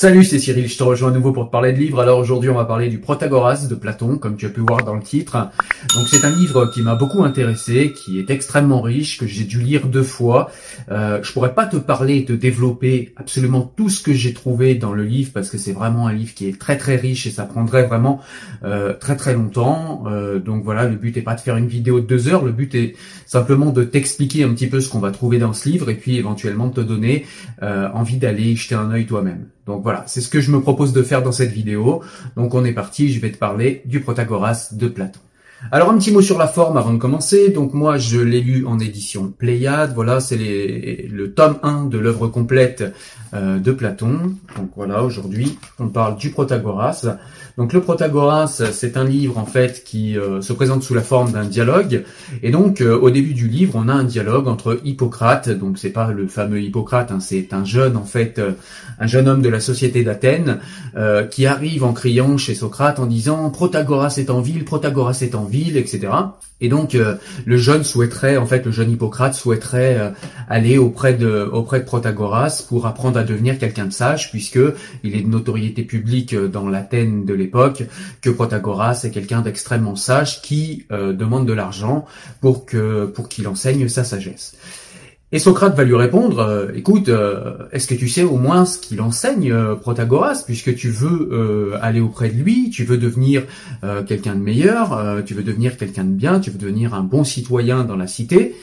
Salut, 0.00 0.22
c'est 0.22 0.38
Cyril, 0.38 0.68
je 0.68 0.78
te 0.78 0.84
rejoins 0.84 1.10
à 1.10 1.12
nouveau 1.12 1.32
pour 1.32 1.46
te 1.46 1.50
parler 1.50 1.72
de 1.72 1.78
livres. 1.78 1.98
Alors 1.98 2.20
aujourd'hui, 2.20 2.48
on 2.50 2.54
va 2.54 2.64
parler 2.64 2.88
du 2.88 2.98
Protagoras 2.98 3.66
de 3.68 3.74
Platon, 3.74 4.16
comme 4.16 4.36
tu 4.36 4.46
as 4.46 4.48
pu 4.48 4.60
voir 4.60 4.84
dans 4.84 4.94
le 4.94 5.02
titre. 5.02 5.50
Donc 5.96 6.06
c'est 6.06 6.24
un 6.24 6.30
livre 6.30 6.70
qui 6.72 6.82
m'a 6.82 6.94
beaucoup 6.94 7.24
intéressé, 7.24 7.92
qui 7.92 8.20
est 8.20 8.30
extrêmement 8.30 8.80
riche, 8.80 9.18
que 9.18 9.26
j'ai 9.26 9.42
dû 9.42 9.58
lire 9.58 9.88
deux 9.88 10.04
fois. 10.04 10.52
Euh, 10.92 11.18
je 11.24 11.32
pourrais 11.32 11.52
pas 11.52 11.66
te 11.66 11.76
parler 11.78 12.18
et 12.18 12.24
te 12.24 12.32
développer 12.32 13.12
absolument 13.16 13.62
tout 13.76 13.88
ce 13.88 14.00
que 14.00 14.12
j'ai 14.12 14.32
trouvé 14.32 14.76
dans 14.76 14.92
le 14.92 15.02
livre, 15.02 15.32
parce 15.34 15.50
que 15.50 15.58
c'est 15.58 15.72
vraiment 15.72 16.06
un 16.06 16.12
livre 16.12 16.32
qui 16.32 16.46
est 16.46 16.56
très 16.56 16.78
très 16.78 16.94
riche 16.94 17.26
et 17.26 17.30
ça 17.32 17.42
prendrait 17.42 17.88
vraiment 17.88 18.20
euh, 18.62 18.94
très 18.94 19.16
très 19.16 19.34
longtemps. 19.34 20.04
Euh, 20.06 20.38
donc 20.38 20.62
voilà, 20.62 20.84
le 20.84 20.94
but 20.94 21.16
est 21.16 21.22
pas 21.22 21.34
de 21.34 21.40
faire 21.40 21.56
une 21.56 21.66
vidéo 21.66 21.98
de 21.98 22.06
deux 22.06 22.28
heures, 22.28 22.44
le 22.44 22.52
but 22.52 22.72
est 22.76 22.94
simplement 23.26 23.72
de 23.72 23.82
t'expliquer 23.82 24.44
un 24.44 24.50
petit 24.50 24.68
peu 24.68 24.80
ce 24.80 24.88
qu'on 24.90 25.00
va 25.00 25.10
trouver 25.10 25.38
dans 25.38 25.52
ce 25.52 25.68
livre 25.68 25.90
et 25.90 25.96
puis 25.96 26.18
éventuellement 26.18 26.68
de 26.68 26.74
te 26.74 26.82
donner 26.82 27.26
euh, 27.64 27.88
envie 27.92 28.18
d'aller 28.18 28.54
jeter 28.54 28.76
un 28.76 28.92
œil 28.92 29.04
toi-même. 29.04 29.46
Donc 29.68 29.82
voilà, 29.82 30.02
c'est 30.06 30.22
ce 30.22 30.30
que 30.30 30.40
je 30.40 30.50
me 30.50 30.60
propose 30.60 30.94
de 30.94 31.02
faire 31.02 31.22
dans 31.22 31.30
cette 31.30 31.52
vidéo. 31.52 32.02
Donc 32.36 32.54
on 32.54 32.64
est 32.64 32.72
parti, 32.72 33.12
je 33.12 33.20
vais 33.20 33.30
te 33.30 33.36
parler 33.36 33.82
du 33.84 34.00
Protagoras 34.00 34.70
de 34.72 34.88
Platon. 34.88 35.20
Alors 35.72 35.90
un 35.90 35.98
petit 35.98 36.12
mot 36.12 36.22
sur 36.22 36.38
la 36.38 36.46
forme 36.46 36.76
avant 36.76 36.92
de 36.92 36.98
commencer. 36.98 37.50
Donc 37.50 37.74
moi 37.74 37.98
je 37.98 38.20
l'ai 38.20 38.40
lu 38.40 38.64
en 38.64 38.78
édition 38.78 39.32
Pléiade. 39.36 39.92
Voilà, 39.92 40.20
c'est 40.20 40.36
le 40.36 41.32
tome 41.34 41.58
1 41.62 41.86
de 41.86 41.98
l'œuvre 41.98 42.28
complète 42.28 42.84
euh, 43.34 43.58
de 43.58 43.72
Platon. 43.72 44.36
Donc 44.56 44.70
voilà, 44.76 45.02
aujourd'hui 45.02 45.58
on 45.78 45.88
parle 45.88 46.16
du 46.16 46.30
Protagoras. 46.30 47.04
Donc 47.58 47.72
le 47.72 47.80
Protagoras, 47.80 48.62
c'est 48.72 48.96
un 48.96 49.04
livre 49.04 49.36
en 49.36 49.44
fait 49.44 49.82
qui 49.84 50.16
euh, 50.16 50.40
se 50.40 50.52
présente 50.52 50.82
sous 50.82 50.94
la 50.94 51.02
forme 51.02 51.32
d'un 51.32 51.44
dialogue. 51.44 52.04
Et 52.42 52.50
donc 52.50 52.80
euh, 52.80 52.96
au 52.96 53.10
début 53.10 53.34
du 53.34 53.48
livre, 53.48 53.74
on 53.76 53.88
a 53.88 53.92
un 53.92 54.04
dialogue 54.04 54.46
entre 54.46 54.80
Hippocrate. 54.84 55.50
Donc 55.50 55.76
c'est 55.76 55.90
pas 55.90 56.12
le 56.12 56.28
fameux 56.28 56.62
Hippocrate, 56.62 57.10
hein, 57.10 57.20
c'est 57.20 57.52
un 57.52 57.64
jeune 57.64 57.96
en 57.96 58.04
fait, 58.04 58.40
un 58.98 59.06
jeune 59.06 59.28
homme 59.28 59.42
de 59.42 59.48
la 59.48 59.60
société 59.60 60.04
d'Athènes 60.04 60.60
qui 61.30 61.46
arrive 61.46 61.84
en 61.84 61.92
criant 61.92 62.38
chez 62.38 62.54
Socrate 62.54 62.98
en 62.98 63.06
disant 63.06 63.50
Protagoras 63.50 64.14
est 64.18 64.30
en 64.30 64.40
ville, 64.40 64.64
Protagoras 64.64 65.18
est 65.20 65.34
en 65.34 65.44
etc. 65.54 66.08
Et 66.60 66.68
donc 66.68 66.94
euh, 66.94 67.16
le 67.44 67.56
jeune 67.56 67.84
souhaiterait, 67.84 68.36
en 68.36 68.46
fait, 68.46 68.64
le 68.64 68.72
jeune 68.72 68.90
Hippocrate 68.90 69.34
souhaiterait 69.34 69.96
euh, 69.98 70.10
aller 70.48 70.76
auprès 70.76 71.14
de 71.14 71.48
auprès 71.52 71.80
de 71.80 71.84
Protagoras 71.84 72.64
pour 72.68 72.86
apprendre 72.86 73.18
à 73.18 73.22
devenir 73.22 73.58
quelqu'un 73.58 73.86
de 73.86 73.92
sage, 73.92 74.30
puisque 74.30 74.58
il 75.04 75.14
est 75.14 75.22
de 75.22 75.28
notoriété 75.28 75.82
publique 75.82 76.34
euh, 76.34 76.48
dans 76.48 76.68
l'Athènes 76.68 77.24
de 77.24 77.34
l'époque 77.34 77.84
que 78.22 78.30
Protagoras 78.30 79.02
est 79.04 79.10
quelqu'un 79.10 79.40
d'extrêmement 79.40 79.96
sage 79.96 80.42
qui 80.42 80.86
demande 80.90 81.46
de 81.46 81.52
l'argent 81.52 82.04
pour 82.40 82.66
que 82.66 83.06
pour 83.06 83.28
qu'il 83.28 83.46
enseigne 83.46 83.88
sa 83.88 84.04
sagesse. 84.04 84.56
Et 85.30 85.38
Socrate 85.38 85.76
va 85.76 85.84
lui 85.84 85.94
répondre, 85.94 86.38
euh, 86.38 86.68
écoute, 86.74 87.10
euh, 87.10 87.66
est-ce 87.72 87.86
que 87.86 87.94
tu 87.94 88.08
sais 88.08 88.22
au 88.22 88.36
moins 88.36 88.64
ce 88.64 88.78
qu'il 88.78 89.02
enseigne, 89.02 89.52
euh, 89.52 89.74
Protagoras, 89.74 90.42
puisque 90.46 90.74
tu 90.74 90.88
veux 90.88 91.74
aller 91.82 92.00
auprès 92.00 92.30
de 92.30 92.42
lui, 92.42 92.70
tu 92.70 92.84
veux 92.84 92.96
devenir 92.96 93.42
quelqu'un 94.06 94.34
de 94.34 94.40
meilleur, 94.40 95.22
tu 95.24 95.34
veux 95.34 95.42
devenir 95.42 95.76
quelqu'un 95.76 96.04
de 96.04 96.12
bien, 96.12 96.40
tu 96.40 96.50
veux 96.50 96.58
devenir 96.58 96.94
un 96.94 97.02
bon 97.02 97.24
citoyen 97.24 97.84
dans 97.84 97.96
la 97.96 98.06
cité. 98.06 98.54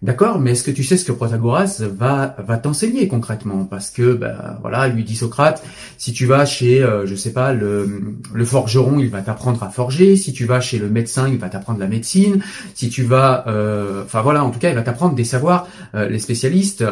D'accord, 0.00 0.38
mais 0.38 0.52
est-ce 0.52 0.62
que 0.62 0.70
tu 0.70 0.84
sais 0.84 0.96
ce 0.96 1.04
que 1.04 1.10
Protagoras 1.10 1.82
va 1.98 2.56
t'enseigner 2.62 3.08
concrètement? 3.08 3.64
Parce 3.64 3.90
que 3.90 4.12
ben 4.12 4.56
voilà, 4.60 4.86
lui 4.86 5.02
dit 5.02 5.16
Socrate, 5.16 5.60
si 5.96 6.12
tu 6.12 6.24
vas 6.24 6.46
chez 6.46 6.82
euh, 6.82 7.04
je 7.04 7.16
sais 7.16 7.32
pas 7.32 7.52
le 7.52 8.14
le 8.32 8.44
forgeron, 8.44 9.00
il 9.00 9.10
va 9.10 9.22
t'apprendre 9.22 9.60
à 9.64 9.70
forger. 9.70 10.14
Si 10.16 10.32
tu 10.32 10.44
vas 10.44 10.60
chez 10.60 10.78
le 10.78 10.88
médecin, 10.88 11.28
il 11.28 11.38
va 11.38 11.48
t'apprendre 11.48 11.80
la 11.80 11.88
médecine. 11.88 12.40
Si 12.74 12.90
tu 12.90 13.02
vas, 13.02 13.44
euh, 13.48 14.04
enfin 14.04 14.22
voilà, 14.22 14.44
en 14.44 14.50
tout 14.50 14.60
cas, 14.60 14.68
il 14.68 14.76
va 14.76 14.82
t'apprendre 14.82 15.16
des 15.16 15.24
savoirs. 15.24 15.66
Euh, 15.96 16.08
les 16.08 16.20
spécialistes 16.20 16.84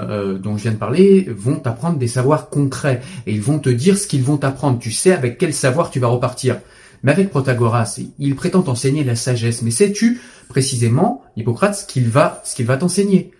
dont 0.42 0.56
je 0.56 0.62
viens 0.62 0.72
de 0.72 0.76
parler 0.76 1.28
vont 1.36 1.56
t'apprendre 1.56 1.98
des 1.98 2.08
savoirs 2.08 2.48
concrets 2.48 3.02
et 3.26 3.32
ils 3.32 3.42
vont 3.42 3.60
te 3.60 3.70
dire 3.70 3.96
ce 3.96 4.08
qu'ils 4.08 4.24
vont 4.24 4.36
t'apprendre. 4.36 4.80
Tu 4.80 4.90
sais 4.90 5.12
avec 5.12 5.38
quel 5.38 5.54
savoir 5.54 5.90
tu 5.90 6.00
vas 6.00 6.08
repartir. 6.08 6.56
Mais 7.02 7.12
avec 7.12 7.30
Protagoras, 7.30 8.00
il 8.18 8.34
prétend 8.34 8.64
enseigner 8.66 9.04
la 9.04 9.16
sagesse. 9.16 9.62
Mais 9.62 9.70
sais-tu 9.70 10.20
précisément, 10.48 11.22
Hippocrate, 11.36 11.74
ce 11.74 11.86
qu'il 11.86 12.08
va, 12.08 12.42
ce 12.44 12.62
va 12.62 12.76
t'enseigner? 12.76 13.32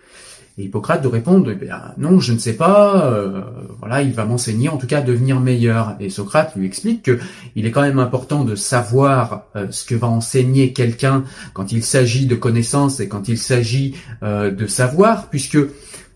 Et 0.59 0.63
Hippocrate 0.63 1.03
de 1.03 1.07
répondre, 1.07 1.51
eh 1.51 2.01
non, 2.01 2.19
je 2.19 2.33
ne 2.33 2.39
sais 2.39 2.53
pas. 2.53 3.05
Euh, 3.05 3.41
voilà, 3.77 4.01
il 4.01 4.11
va 4.11 4.25
m'enseigner, 4.25 4.69
en 4.69 4.77
tout 4.77 4.87
cas, 4.87 4.99
à 4.99 5.01
devenir 5.01 5.39
meilleur. 5.39 5.95
Et 5.99 6.09
Socrate 6.09 6.55
lui 6.55 6.65
explique 6.65 7.03
que 7.03 7.19
il 7.55 7.67
est 7.67 7.71
quand 7.71 7.83
même 7.83 7.99
important 7.99 8.43
de 8.43 8.55
savoir 8.55 9.43
euh, 9.55 9.67
ce 9.69 9.85
que 9.85 9.93
va 9.93 10.07
enseigner 10.07 10.73
quelqu'un 10.73 11.25
quand 11.53 11.71
il 11.71 11.83
s'agit 11.83 12.25
de 12.25 12.33
connaissances 12.33 12.99
et 12.99 13.07
quand 13.07 13.27
il 13.27 13.37
s'agit 13.37 13.93
euh, 14.23 14.49
de 14.49 14.65
savoir, 14.65 15.29
puisque 15.29 15.59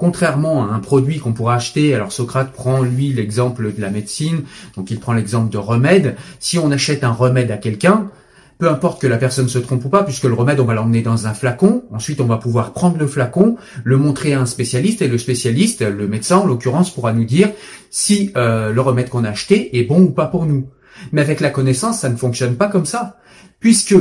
Contrairement 0.01 0.63
à 0.63 0.73
un 0.73 0.79
produit 0.79 1.19
qu'on 1.19 1.31
pourra 1.31 1.53
acheter, 1.53 1.93
alors 1.93 2.11
Socrate 2.11 2.53
prend 2.53 2.81
lui 2.81 3.13
l'exemple 3.13 3.71
de 3.71 3.79
la 3.79 3.91
médecine, 3.91 4.45
donc 4.75 4.89
il 4.89 4.99
prend 4.99 5.13
l'exemple 5.13 5.51
de 5.51 5.59
remède. 5.59 6.15
Si 6.39 6.57
on 6.57 6.71
achète 6.71 7.03
un 7.03 7.11
remède 7.11 7.51
à 7.51 7.57
quelqu'un, 7.57 8.09
peu 8.57 8.67
importe 8.67 8.99
que 8.99 9.05
la 9.05 9.17
personne 9.17 9.47
se 9.47 9.59
trompe 9.59 9.85
ou 9.85 9.89
pas, 9.89 10.03
puisque 10.03 10.23
le 10.23 10.33
remède, 10.33 10.59
on 10.59 10.65
va 10.65 10.73
l'emmener 10.73 11.03
dans 11.03 11.27
un 11.27 11.35
flacon. 11.35 11.83
Ensuite, 11.91 12.19
on 12.19 12.25
va 12.25 12.37
pouvoir 12.37 12.73
prendre 12.73 12.97
le 12.97 13.05
flacon, 13.05 13.57
le 13.83 13.97
montrer 13.97 14.33
à 14.33 14.41
un 14.41 14.47
spécialiste, 14.47 15.03
et 15.03 15.07
le 15.07 15.19
spécialiste, 15.19 15.83
le 15.83 16.07
médecin 16.07 16.37
en 16.37 16.47
l'occurrence, 16.47 16.91
pourra 16.91 17.13
nous 17.13 17.25
dire 17.25 17.51
si 17.91 18.31
euh, 18.35 18.73
le 18.73 18.81
remède 18.81 19.07
qu'on 19.07 19.23
a 19.23 19.29
acheté 19.29 19.77
est 19.77 19.83
bon 19.83 20.01
ou 20.01 20.09
pas 20.09 20.25
pour 20.25 20.47
nous. 20.47 20.65
Mais 21.11 21.21
avec 21.21 21.41
la 21.41 21.51
connaissance, 21.51 21.99
ça 21.99 22.09
ne 22.09 22.15
fonctionne 22.15 22.55
pas 22.55 22.69
comme 22.69 22.87
ça, 22.87 23.19
puisque 23.59 23.93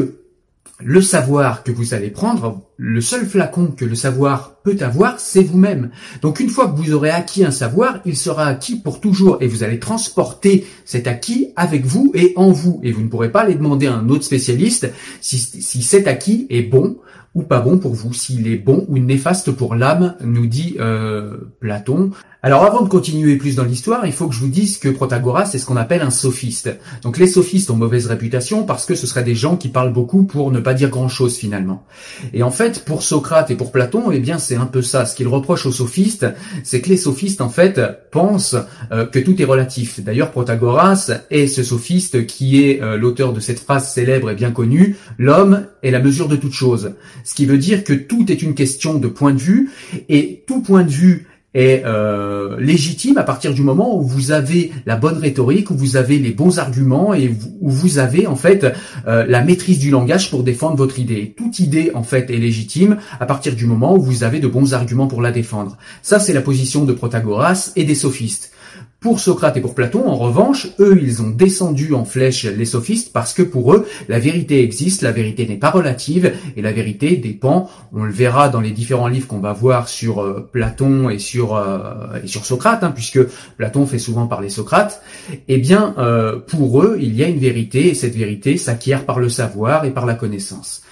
le 0.82 1.02
savoir 1.02 1.62
que 1.62 1.72
vous 1.72 1.92
allez 1.92 2.10
prendre, 2.10 2.62
le 2.78 3.00
seul 3.00 3.26
flacon 3.26 3.66
que 3.76 3.84
le 3.84 3.94
savoir 3.94 4.59
peut 4.62 4.76
avoir, 4.80 5.20
c'est 5.20 5.42
vous-même. 5.42 5.90
Donc 6.22 6.40
une 6.40 6.50
fois 6.50 6.68
que 6.68 6.76
vous 6.76 6.92
aurez 6.92 7.10
acquis 7.10 7.44
un 7.44 7.50
savoir, 7.50 8.00
il 8.04 8.16
sera 8.16 8.46
acquis 8.46 8.76
pour 8.76 9.00
toujours 9.00 9.38
et 9.40 9.46
vous 9.46 9.62
allez 9.62 9.78
transporter 9.78 10.66
cet 10.84 11.06
acquis 11.06 11.48
avec 11.56 11.84
vous 11.86 12.12
et 12.14 12.32
en 12.36 12.50
vous. 12.50 12.80
Et 12.82 12.92
vous 12.92 13.02
ne 13.02 13.08
pourrez 13.08 13.32
pas 13.32 13.40
aller 13.42 13.54
demander 13.54 13.86
à 13.86 13.94
un 13.94 14.08
autre 14.08 14.24
spécialiste 14.24 14.90
si, 15.20 15.82
cet 15.82 16.06
acquis 16.06 16.46
est 16.50 16.62
bon 16.62 16.98
ou 17.34 17.42
pas 17.42 17.60
bon 17.60 17.78
pour 17.78 17.94
vous, 17.94 18.12
s'il 18.12 18.48
est 18.48 18.56
bon 18.56 18.84
ou 18.88 18.98
néfaste 18.98 19.52
pour 19.52 19.76
l'âme, 19.76 20.16
nous 20.24 20.46
dit 20.46 20.76
euh, 20.80 21.36
Platon. 21.60 22.10
Alors 22.42 22.64
avant 22.64 22.82
de 22.82 22.88
continuer 22.88 23.36
plus 23.36 23.54
dans 23.56 23.64
l'histoire, 23.64 24.06
il 24.06 24.12
faut 24.12 24.26
que 24.26 24.34
je 24.34 24.40
vous 24.40 24.48
dise 24.48 24.78
que 24.78 24.88
Protagoras 24.88 25.44
c'est 25.44 25.58
ce 25.58 25.66
qu'on 25.66 25.76
appelle 25.76 26.00
un 26.00 26.10
sophiste. 26.10 26.74
Donc 27.02 27.18
les 27.18 27.26
sophistes 27.26 27.70
ont 27.70 27.76
mauvaise 27.76 28.06
réputation 28.06 28.64
parce 28.64 28.86
que 28.86 28.94
ce 28.94 29.06
seraient 29.06 29.22
des 29.22 29.34
gens 29.34 29.56
qui 29.56 29.68
parlent 29.68 29.92
beaucoup 29.92 30.24
pour 30.24 30.50
ne 30.50 30.58
pas 30.58 30.72
dire 30.72 30.88
grand-chose 30.88 31.36
finalement. 31.36 31.84
Et 32.32 32.42
en 32.42 32.50
fait, 32.50 32.84
pour 32.84 33.02
Socrate 33.02 33.50
et 33.50 33.56
pour 33.56 33.72
Platon, 33.72 34.10
eh 34.10 34.18
bien 34.18 34.38
c'est 34.50 34.56
un 34.56 34.66
peu 34.66 34.82
ça. 34.82 35.06
Ce 35.06 35.14
qu'ils 35.14 35.28
reprochent 35.28 35.66
aux 35.66 35.70
sophistes, 35.70 36.26
c'est 36.64 36.80
que 36.80 36.88
les 36.88 36.96
sophistes 36.96 37.40
en 37.40 37.50
fait 37.50 37.80
pensent 38.10 38.56
euh, 38.90 39.06
que 39.06 39.20
tout 39.20 39.40
est 39.40 39.44
relatif. 39.44 40.00
D'ailleurs, 40.00 40.32
Protagoras 40.32 41.12
est 41.30 41.46
ce 41.46 41.62
sophiste 41.62 42.26
qui 42.26 42.64
est 42.64 42.82
euh, 42.82 42.96
l'auteur 42.96 43.32
de 43.32 43.38
cette 43.38 43.60
phrase 43.60 43.92
célèbre 43.92 44.28
et 44.28 44.34
bien 44.34 44.50
connue 44.50 44.96
"L'homme 45.18 45.66
est 45.84 45.92
la 45.92 46.00
mesure 46.00 46.26
de 46.26 46.34
toute 46.34 46.52
chose". 46.52 46.94
Ce 47.22 47.32
qui 47.36 47.46
veut 47.46 47.58
dire 47.58 47.84
que 47.84 47.92
tout 47.92 48.32
est 48.32 48.42
une 48.42 48.54
question 48.54 48.94
de 48.94 49.06
point 49.06 49.32
de 49.34 49.38
vue 49.38 49.70
et 50.08 50.42
tout 50.48 50.62
point 50.62 50.82
de 50.82 50.90
vue 50.90 51.28
est 51.54 51.82
euh, 51.84 52.58
légitime 52.60 53.18
à 53.18 53.24
partir 53.24 53.52
du 53.54 53.62
moment 53.62 53.98
où 53.98 54.02
vous 54.02 54.30
avez 54.30 54.70
la 54.86 54.96
bonne 54.96 55.18
rhétorique, 55.18 55.70
où 55.70 55.74
vous 55.74 55.96
avez 55.96 56.18
les 56.18 56.30
bons 56.30 56.58
arguments 56.58 57.12
et 57.12 57.34
où 57.60 57.70
vous 57.70 57.98
avez 57.98 58.26
en 58.26 58.36
fait 58.36 58.66
euh, 59.06 59.24
la 59.26 59.42
maîtrise 59.42 59.78
du 59.78 59.90
langage 59.90 60.30
pour 60.30 60.44
défendre 60.44 60.76
votre 60.76 60.98
idée. 60.98 61.34
Toute 61.36 61.58
idée 61.58 61.90
en 61.94 62.02
fait 62.02 62.30
est 62.30 62.36
légitime 62.36 62.98
à 63.18 63.26
partir 63.26 63.56
du 63.56 63.66
moment 63.66 63.96
où 63.96 64.02
vous 64.02 64.22
avez 64.22 64.38
de 64.38 64.48
bons 64.48 64.74
arguments 64.74 65.08
pour 65.08 65.22
la 65.22 65.32
défendre. 65.32 65.76
Ça 66.02 66.20
c'est 66.20 66.32
la 66.32 66.42
position 66.42 66.84
de 66.84 66.92
Protagoras 66.92 67.72
et 67.76 67.84
des 67.84 67.94
sophistes. 67.94 68.52
Pour 69.00 69.18
Socrate 69.18 69.56
et 69.56 69.62
pour 69.62 69.74
Platon, 69.74 70.06
en 70.06 70.14
revanche, 70.14 70.68
eux, 70.78 71.00
ils 71.02 71.22
ont 71.22 71.30
descendu 71.30 71.94
en 71.94 72.04
flèche 72.04 72.44
les 72.44 72.66
sophistes 72.66 73.14
parce 73.14 73.32
que 73.32 73.40
pour 73.40 73.72
eux, 73.72 73.86
la 74.10 74.18
vérité 74.18 74.62
existe, 74.62 75.00
la 75.00 75.10
vérité 75.10 75.46
n'est 75.46 75.56
pas 75.56 75.70
relative 75.70 76.34
et 76.54 76.60
la 76.60 76.70
vérité 76.70 77.16
dépend, 77.16 77.70
on 77.94 78.04
le 78.04 78.12
verra 78.12 78.50
dans 78.50 78.60
les 78.60 78.72
différents 78.72 79.08
livres 79.08 79.26
qu'on 79.26 79.38
va 79.38 79.54
voir 79.54 79.88
sur 79.88 80.20
euh, 80.20 80.46
Platon 80.52 81.08
et 81.08 81.18
sur, 81.18 81.56
euh, 81.56 82.20
et 82.22 82.26
sur 82.26 82.44
Socrate, 82.44 82.84
hein, 82.84 82.92
puisque 82.94 83.20
Platon 83.56 83.86
fait 83.86 83.98
souvent 83.98 84.26
parler 84.26 84.50
Socrate, 84.50 85.02
eh 85.48 85.56
bien, 85.56 85.94
euh, 85.96 86.38
pour 86.38 86.82
eux, 86.82 86.98
il 87.00 87.16
y 87.16 87.24
a 87.24 87.28
une 87.28 87.38
vérité 87.38 87.88
et 87.88 87.94
cette 87.94 88.14
vérité 88.14 88.58
s'acquiert 88.58 89.06
par 89.06 89.18
le 89.18 89.30
savoir 89.30 89.86
et 89.86 89.92
par 89.92 90.04
la 90.04 90.14
connaissance. 90.14 90.82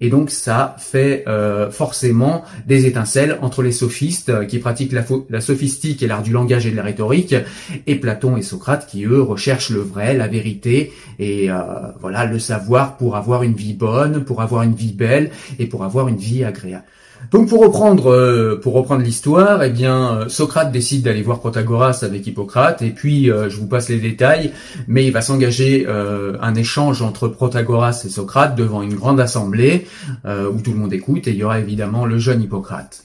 Et 0.00 0.08
donc 0.08 0.30
ça 0.30 0.76
fait 0.78 1.24
euh, 1.26 1.70
forcément 1.70 2.44
des 2.66 2.86
étincelles 2.86 3.38
entre 3.42 3.62
les 3.62 3.72
sophistes 3.72 4.28
euh, 4.28 4.44
qui 4.44 4.58
pratiquent 4.58 4.92
la, 4.92 5.04
la 5.30 5.40
sophistique 5.40 6.02
et 6.02 6.06
l'art 6.06 6.22
du 6.22 6.32
langage 6.32 6.66
et 6.66 6.70
de 6.70 6.76
la 6.76 6.82
rhétorique, 6.82 7.34
et 7.86 7.96
Platon 7.96 8.36
et 8.36 8.42
Socrate 8.42 8.86
qui 8.86 9.04
eux 9.04 9.22
recherchent 9.22 9.70
le 9.70 9.80
vrai, 9.80 10.14
la 10.14 10.28
vérité 10.28 10.92
et 11.18 11.50
euh, 11.50 11.56
voilà 12.00 12.24
le 12.24 12.38
savoir 12.38 12.96
pour 12.96 13.16
avoir 13.16 13.42
une 13.42 13.54
vie 13.54 13.74
bonne, 13.74 14.24
pour 14.24 14.42
avoir 14.42 14.62
une 14.62 14.74
vie 14.74 14.92
belle 14.92 15.30
et 15.58 15.66
pour 15.66 15.84
avoir 15.84 16.08
une 16.08 16.16
vie 16.16 16.44
agréable. 16.44 16.84
Donc 17.30 17.48
pour 17.48 17.60
reprendre 17.60 18.10
euh, 18.10 18.60
pour 18.60 18.74
reprendre 18.74 19.02
l'histoire, 19.02 19.62
eh 19.62 19.70
bien 19.70 20.14
euh, 20.14 20.28
Socrate 20.28 20.72
décide 20.72 21.02
d'aller 21.02 21.22
voir 21.22 21.40
Protagoras 21.40 22.00
avec 22.02 22.26
Hippocrate 22.26 22.82
et 22.82 22.90
puis 22.90 23.30
euh, 23.30 23.48
je 23.48 23.56
vous 23.56 23.66
passe 23.66 23.88
les 23.88 23.98
détails, 23.98 24.52
mais 24.86 25.06
il 25.06 25.12
va 25.12 25.20
s'engager 25.20 25.86
un 25.86 26.54
échange 26.54 27.02
entre 27.02 27.28
Protagoras 27.28 28.02
et 28.04 28.08
Socrate 28.08 28.54
devant 28.56 28.82
une 28.82 28.94
grande 28.94 29.20
assemblée 29.20 29.86
où 30.24 30.60
tout 30.60 30.72
le 30.72 30.78
monde 30.78 30.92
écoute 30.92 31.26
et 31.28 31.30
il 31.30 31.36
y 31.36 31.44
aura 31.44 31.58
évidemment 31.58 32.06
le 32.06 32.18
jeune 32.18 32.42
Hippocrate. 32.42 33.03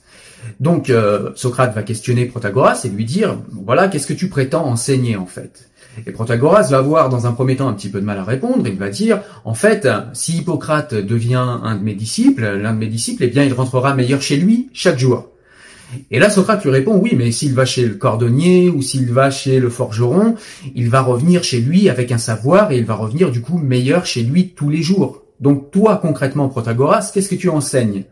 Donc 0.59 0.91
Socrate 1.35 1.73
va 1.73 1.83
questionner 1.83 2.25
Protagoras 2.25 2.81
et 2.83 2.89
lui 2.89 3.05
dire 3.05 3.37
voilà 3.51 3.87
qu'est-ce 3.87 4.07
que 4.07 4.13
tu 4.13 4.27
prétends 4.27 4.65
enseigner 4.65 5.15
en 5.15 5.25
fait? 5.25 5.69
Et 6.05 6.11
Protagoras 6.11 6.69
va 6.69 6.77
avoir 6.77 7.09
dans 7.09 7.27
un 7.27 7.31
premier 7.31 7.55
temps 7.55 7.67
un 7.67 7.73
petit 7.73 7.89
peu 7.89 7.99
de 7.99 8.05
mal 8.05 8.17
à 8.17 8.23
répondre, 8.23 8.65
il 8.67 8.77
va 8.77 8.89
dire, 8.89 9.21
en 9.43 9.53
fait, 9.53 9.87
si 10.13 10.37
Hippocrate 10.37 10.93
devient 10.93 11.45
un 11.63 11.75
de 11.75 11.83
mes 11.83 11.95
disciples, 11.95 12.43
l'un 12.43 12.73
de 12.73 12.77
mes 12.77 12.87
disciples, 12.87 13.23
eh 13.23 13.27
bien 13.27 13.43
il 13.43 13.53
rentrera 13.53 13.95
meilleur 13.95 14.21
chez 14.21 14.37
lui 14.37 14.69
chaque 14.71 14.99
jour. 14.99 15.29
Et 16.11 16.19
là, 16.19 16.29
Socrate 16.29 16.63
lui 16.63 16.71
répond, 16.71 16.95
oui, 16.95 17.15
mais 17.17 17.31
s'il 17.31 17.53
va 17.53 17.65
chez 17.65 17.85
le 17.85 17.95
cordonnier 17.95 18.69
ou 18.69 18.81
s'il 18.81 19.11
va 19.11 19.31
chez 19.31 19.59
le 19.59 19.69
forgeron, 19.69 20.35
il 20.75 20.89
va 20.89 21.01
revenir 21.01 21.43
chez 21.43 21.59
lui 21.59 21.89
avec 21.89 22.11
un 22.11 22.19
savoir 22.19 22.71
et 22.71 22.77
il 22.77 22.85
va 22.85 22.93
revenir 22.93 23.31
du 23.31 23.41
coup 23.41 23.57
meilleur 23.57 24.05
chez 24.05 24.21
lui 24.21 24.49
tous 24.49 24.69
les 24.69 24.83
jours. 24.83 25.23
Donc 25.39 25.71
toi, 25.71 25.97
concrètement, 25.97 26.47
Protagoras, 26.47 27.11
qu'est-ce 27.13 27.29
que 27.29 27.35
tu 27.35 27.49
enseignes? 27.49 28.03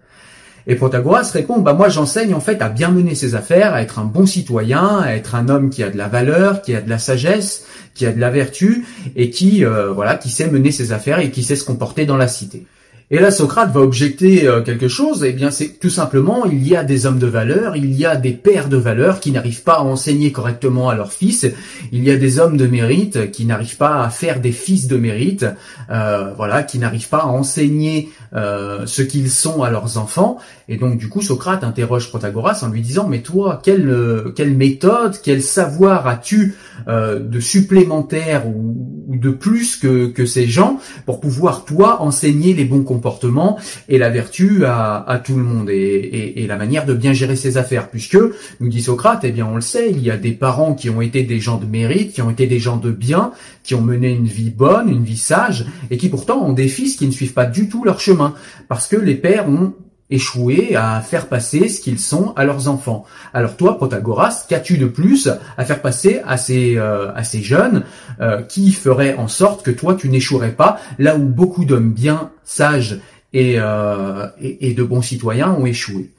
Et 0.70 0.76
Protagoras 0.76 1.32
répond, 1.34 1.60
bah 1.60 1.74
moi 1.74 1.88
j'enseigne 1.88 2.34
en 2.34 2.42
fait 2.42 2.62
à 2.62 2.68
bien 2.68 2.92
mener 2.92 3.16
ses 3.16 3.36
affaires, 3.36 3.74
à 3.74 3.82
être 3.82 4.00
un 4.00 4.04
bon 4.04 4.26
citoyen, 4.26 5.00
à 5.00 5.16
être 5.16 5.34
un 5.34 5.48
homme 5.48 5.70
qui 5.70 5.82
a 5.82 5.90
de 5.90 5.98
la 5.98 6.10
valeur, 6.10 6.62
qui 6.62 6.76
a 6.76 6.82
de 6.82 6.90
la 6.90 7.00
sagesse, 7.00 7.66
qui 7.94 8.06
a 8.06 8.12
de 8.12 8.20
la 8.20 8.30
vertu 8.30 8.86
et 9.16 9.30
qui 9.30 9.64
euh, 9.64 9.92
voilà, 9.94 10.16
qui 10.16 10.30
sait 10.30 10.50
mener 10.50 10.72
ses 10.72 10.92
affaires 10.92 11.20
et 11.20 11.32
qui 11.32 11.42
sait 11.42 11.56
se 11.56 11.64
comporter 11.64 12.06
dans 12.06 12.18
la 12.18 12.28
cité. 12.28 12.66
Et 13.10 13.20
là, 13.20 13.32
Socrate 13.32 13.72
va 13.72 13.80
objecter 13.80 14.46
euh, 14.50 14.62
quelque 14.62 14.90
chose, 14.90 15.24
et 15.24 15.30
eh 15.30 15.32
bien 15.32 15.50
c'est 15.50 15.80
tout 15.80 15.90
simplement, 15.90 16.46
il 16.46 16.68
y 16.68 16.76
a 16.76 16.84
des 16.84 17.06
hommes 17.06 17.20
de 17.20 17.26
valeur, 17.26 17.78
il 17.78 17.94
y 17.94 18.06
a 18.06 18.18
des 18.18 18.34
pères 18.34 18.68
de 18.68 18.76
valeur 18.76 19.22
qui 19.22 19.32
n'arrivent 19.32 19.64
pas 19.64 19.76
à 19.76 19.82
enseigner 19.82 20.34
correctement 20.34 20.90
à 20.90 20.96
leurs 20.96 21.14
fils, 21.14 21.48
il 21.94 22.04
y 22.04 22.12
a 22.12 22.18
des 22.18 22.38
hommes 22.38 22.58
de 22.58 22.68
mérite 22.68 23.32
qui 23.32 23.46
n'arrivent 23.46 23.78
pas 23.78 24.04
à 24.04 24.10
faire 24.10 24.42
des 24.42 24.52
fils 24.52 24.88
de 24.88 24.98
mérite, 24.98 25.46
euh, 25.90 26.34
voilà, 26.36 26.64
qui 26.64 26.80
n'arrivent 26.80 27.08
pas 27.08 27.20
à 27.20 27.28
enseigner 27.28 28.10
euh, 28.36 28.86
ce 28.86 29.04
qu'ils 29.04 29.32
sont 29.32 29.64
à 29.64 29.70
leurs 29.70 29.98
enfants. 29.98 30.38
Et 30.68 30.76
donc 30.76 30.98
du 30.98 31.08
coup, 31.08 31.22
Socrate 31.22 31.64
interroge 31.64 32.10
Protagoras 32.10 32.60
en 32.64 32.68
lui 32.68 32.82
disant, 32.82 33.08
mais 33.08 33.22
toi, 33.22 33.62
quelle, 33.64 34.34
quelle 34.36 34.54
méthode, 34.54 35.16
quel 35.24 35.42
savoir 35.42 36.08
as-tu 36.08 36.56
de 36.88 37.40
supplémentaire 37.40 38.46
ou, 38.50 38.98
de 39.08 39.30
plus 39.30 39.78
que, 39.78 40.08
que 40.08 40.26
ces 40.26 40.48
gens 40.48 40.80
pour 41.06 41.22
pouvoir, 41.22 41.64
toi, 41.64 42.02
enseigner 42.02 42.54
les 42.54 42.66
bons 42.66 42.84
comportement 42.98 43.60
et 43.90 44.00
la 44.00 44.10
vertu 44.10 44.66
à, 44.66 45.22
tout 45.24 45.36
le 45.36 45.44
monde 45.44 45.70
et, 45.70 46.46
la 46.48 46.56
manière 46.56 46.86
de 46.86 46.94
bien 46.94 47.14
gérer 47.14 47.36
ses 47.36 47.58
affaires. 47.58 47.90
Puisque, 47.90 48.18
nous 48.60 48.70
dit 48.70 48.82
Socrate, 48.82 49.24
eh 49.24 49.32
bien 49.32 49.46
on 49.46 49.56
le 49.56 49.62
sait, 49.62 49.92
il 49.92 50.02
y 50.02 50.10
a 50.10 50.18
des 50.18 50.32
parents 50.32 50.74
qui 50.74 50.90
ont 50.90 51.02
été 51.02 51.22
des 51.24 51.40
gens 51.40 51.58
de 51.58 51.66
mérite, 51.66 52.14
qui 52.14 52.22
ont 52.22 52.32
été 52.32 52.48
des 52.48 52.60
gens 52.60 52.78
de 52.78 52.92
bien, 52.92 53.32
qui 53.64 53.76
ont 53.76 53.82
mené 53.82 54.10
une 54.10 54.26
vie 54.26 54.50
bonne, 54.50 54.90
une 54.90 55.04
vie 55.04 55.18
sage, 55.18 55.66
et 55.92 55.98
qui 55.98 56.10
pourtant 56.10 56.44
ont 56.44 56.54
des 56.54 56.68
fils 56.68 56.96
qui 56.96 57.06
ne 57.06 57.12
suivent 57.12 57.34
pas 57.34 57.46
du 57.46 57.70
tout 57.70 57.84
leur 57.84 58.00
chemin. 58.00 58.34
Parce 58.68 58.88
que 58.88 58.96
les 58.96 59.16
pères 59.16 59.48
ont 59.48 59.74
échoué 60.10 60.76
à 60.76 61.02
faire 61.02 61.28
passer 61.28 61.68
ce 61.68 61.82
qu'ils 61.82 62.00
sont 62.00 62.34
à 62.36 62.46
leurs 62.46 62.68
enfants. 62.68 63.06
Alors 63.34 63.58
toi, 63.58 63.78
Protagoras, 63.78 64.46
qu'as-tu 64.48 64.78
de 64.78 64.86
plus 64.86 65.30
à 65.58 65.66
faire 65.66 65.82
passer 65.82 66.22
à 66.26 66.38
ces, 66.38 66.78
euh, 66.78 67.14
à 67.14 67.24
ces 67.24 67.42
jeunes 67.42 67.84
euh, 68.22 68.42
qui 68.42 68.72
feraient 68.72 69.16
en 69.16 69.28
sorte 69.28 69.64
que 69.64 69.72
toi, 69.72 69.96
tu 69.96 70.10
n'échouerais 70.10 70.54
pas 70.54 70.80
là 70.98 71.16
où 71.16 71.26
beaucoup 71.26 71.66
d'hommes 71.66 71.92
bien, 71.92 72.32
sages 72.44 73.00
et, 73.34 73.56
euh, 73.58 74.28
de 74.42 74.84
bons 74.84 75.02
citoyens 75.02 75.52
ont 75.52 75.66
échoué? 75.66 76.12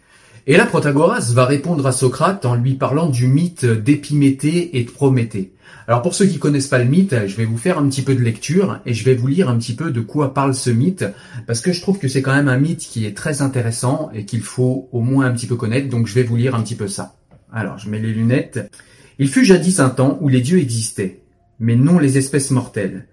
Et 0.50 0.56
là, 0.56 0.64
Protagoras 0.64 1.30
va 1.34 1.44
répondre 1.44 1.86
à 1.86 1.92
Socrate 1.92 2.46
en 2.46 2.54
lui 2.54 2.72
parlant 2.72 3.10
du 3.10 3.28
mythe 3.28 3.66
d'Épiméthée 3.66 4.78
et 4.78 4.84
de 4.84 4.90
Prométhée. 4.90 5.52
Alors 5.86 6.00
pour 6.00 6.14
ceux 6.14 6.24
qui 6.24 6.38
connaissent 6.38 6.68
pas 6.68 6.78
le 6.78 6.86
mythe, 6.86 7.14
je 7.26 7.36
vais 7.36 7.44
vous 7.44 7.58
faire 7.58 7.78
un 7.78 7.86
petit 7.86 8.00
peu 8.00 8.14
de 8.14 8.22
lecture 8.22 8.80
et 8.86 8.94
je 8.94 9.04
vais 9.04 9.14
vous 9.14 9.26
lire 9.26 9.50
un 9.50 9.58
petit 9.58 9.74
peu 9.74 9.90
de 9.90 10.00
quoi 10.00 10.32
parle 10.32 10.54
ce 10.54 10.70
mythe 10.70 11.04
parce 11.46 11.60
que 11.60 11.72
je 11.72 11.82
trouve 11.82 11.98
que 11.98 12.08
c'est 12.08 12.22
quand 12.22 12.34
même 12.34 12.48
un 12.48 12.56
mythe 12.56 12.78
qui 12.78 13.04
est 13.04 13.14
très 13.14 13.42
intéressant 13.42 14.10
et 14.14 14.24
qu'il 14.24 14.40
faut 14.40 14.88
au 14.90 15.02
moins 15.02 15.26
un 15.26 15.32
petit 15.32 15.46
peu 15.46 15.56
connaître. 15.56 15.90
Donc 15.90 16.06
je 16.06 16.14
vais 16.14 16.22
vous 16.22 16.36
lire 16.36 16.54
un 16.54 16.62
petit 16.62 16.76
peu 16.76 16.88
ça. 16.88 17.16
Alors 17.52 17.76
je 17.76 17.90
mets 17.90 17.98
les 17.98 18.14
lunettes. 18.14 18.72
Il 19.18 19.28
fut 19.28 19.44
jadis 19.44 19.80
un 19.80 19.90
temps 19.90 20.16
où 20.22 20.30
les 20.30 20.40
dieux 20.40 20.60
existaient, 20.60 21.20
mais 21.60 21.76
non 21.76 21.98
les 21.98 22.16
espèces 22.16 22.52
mortelles. 22.52 23.06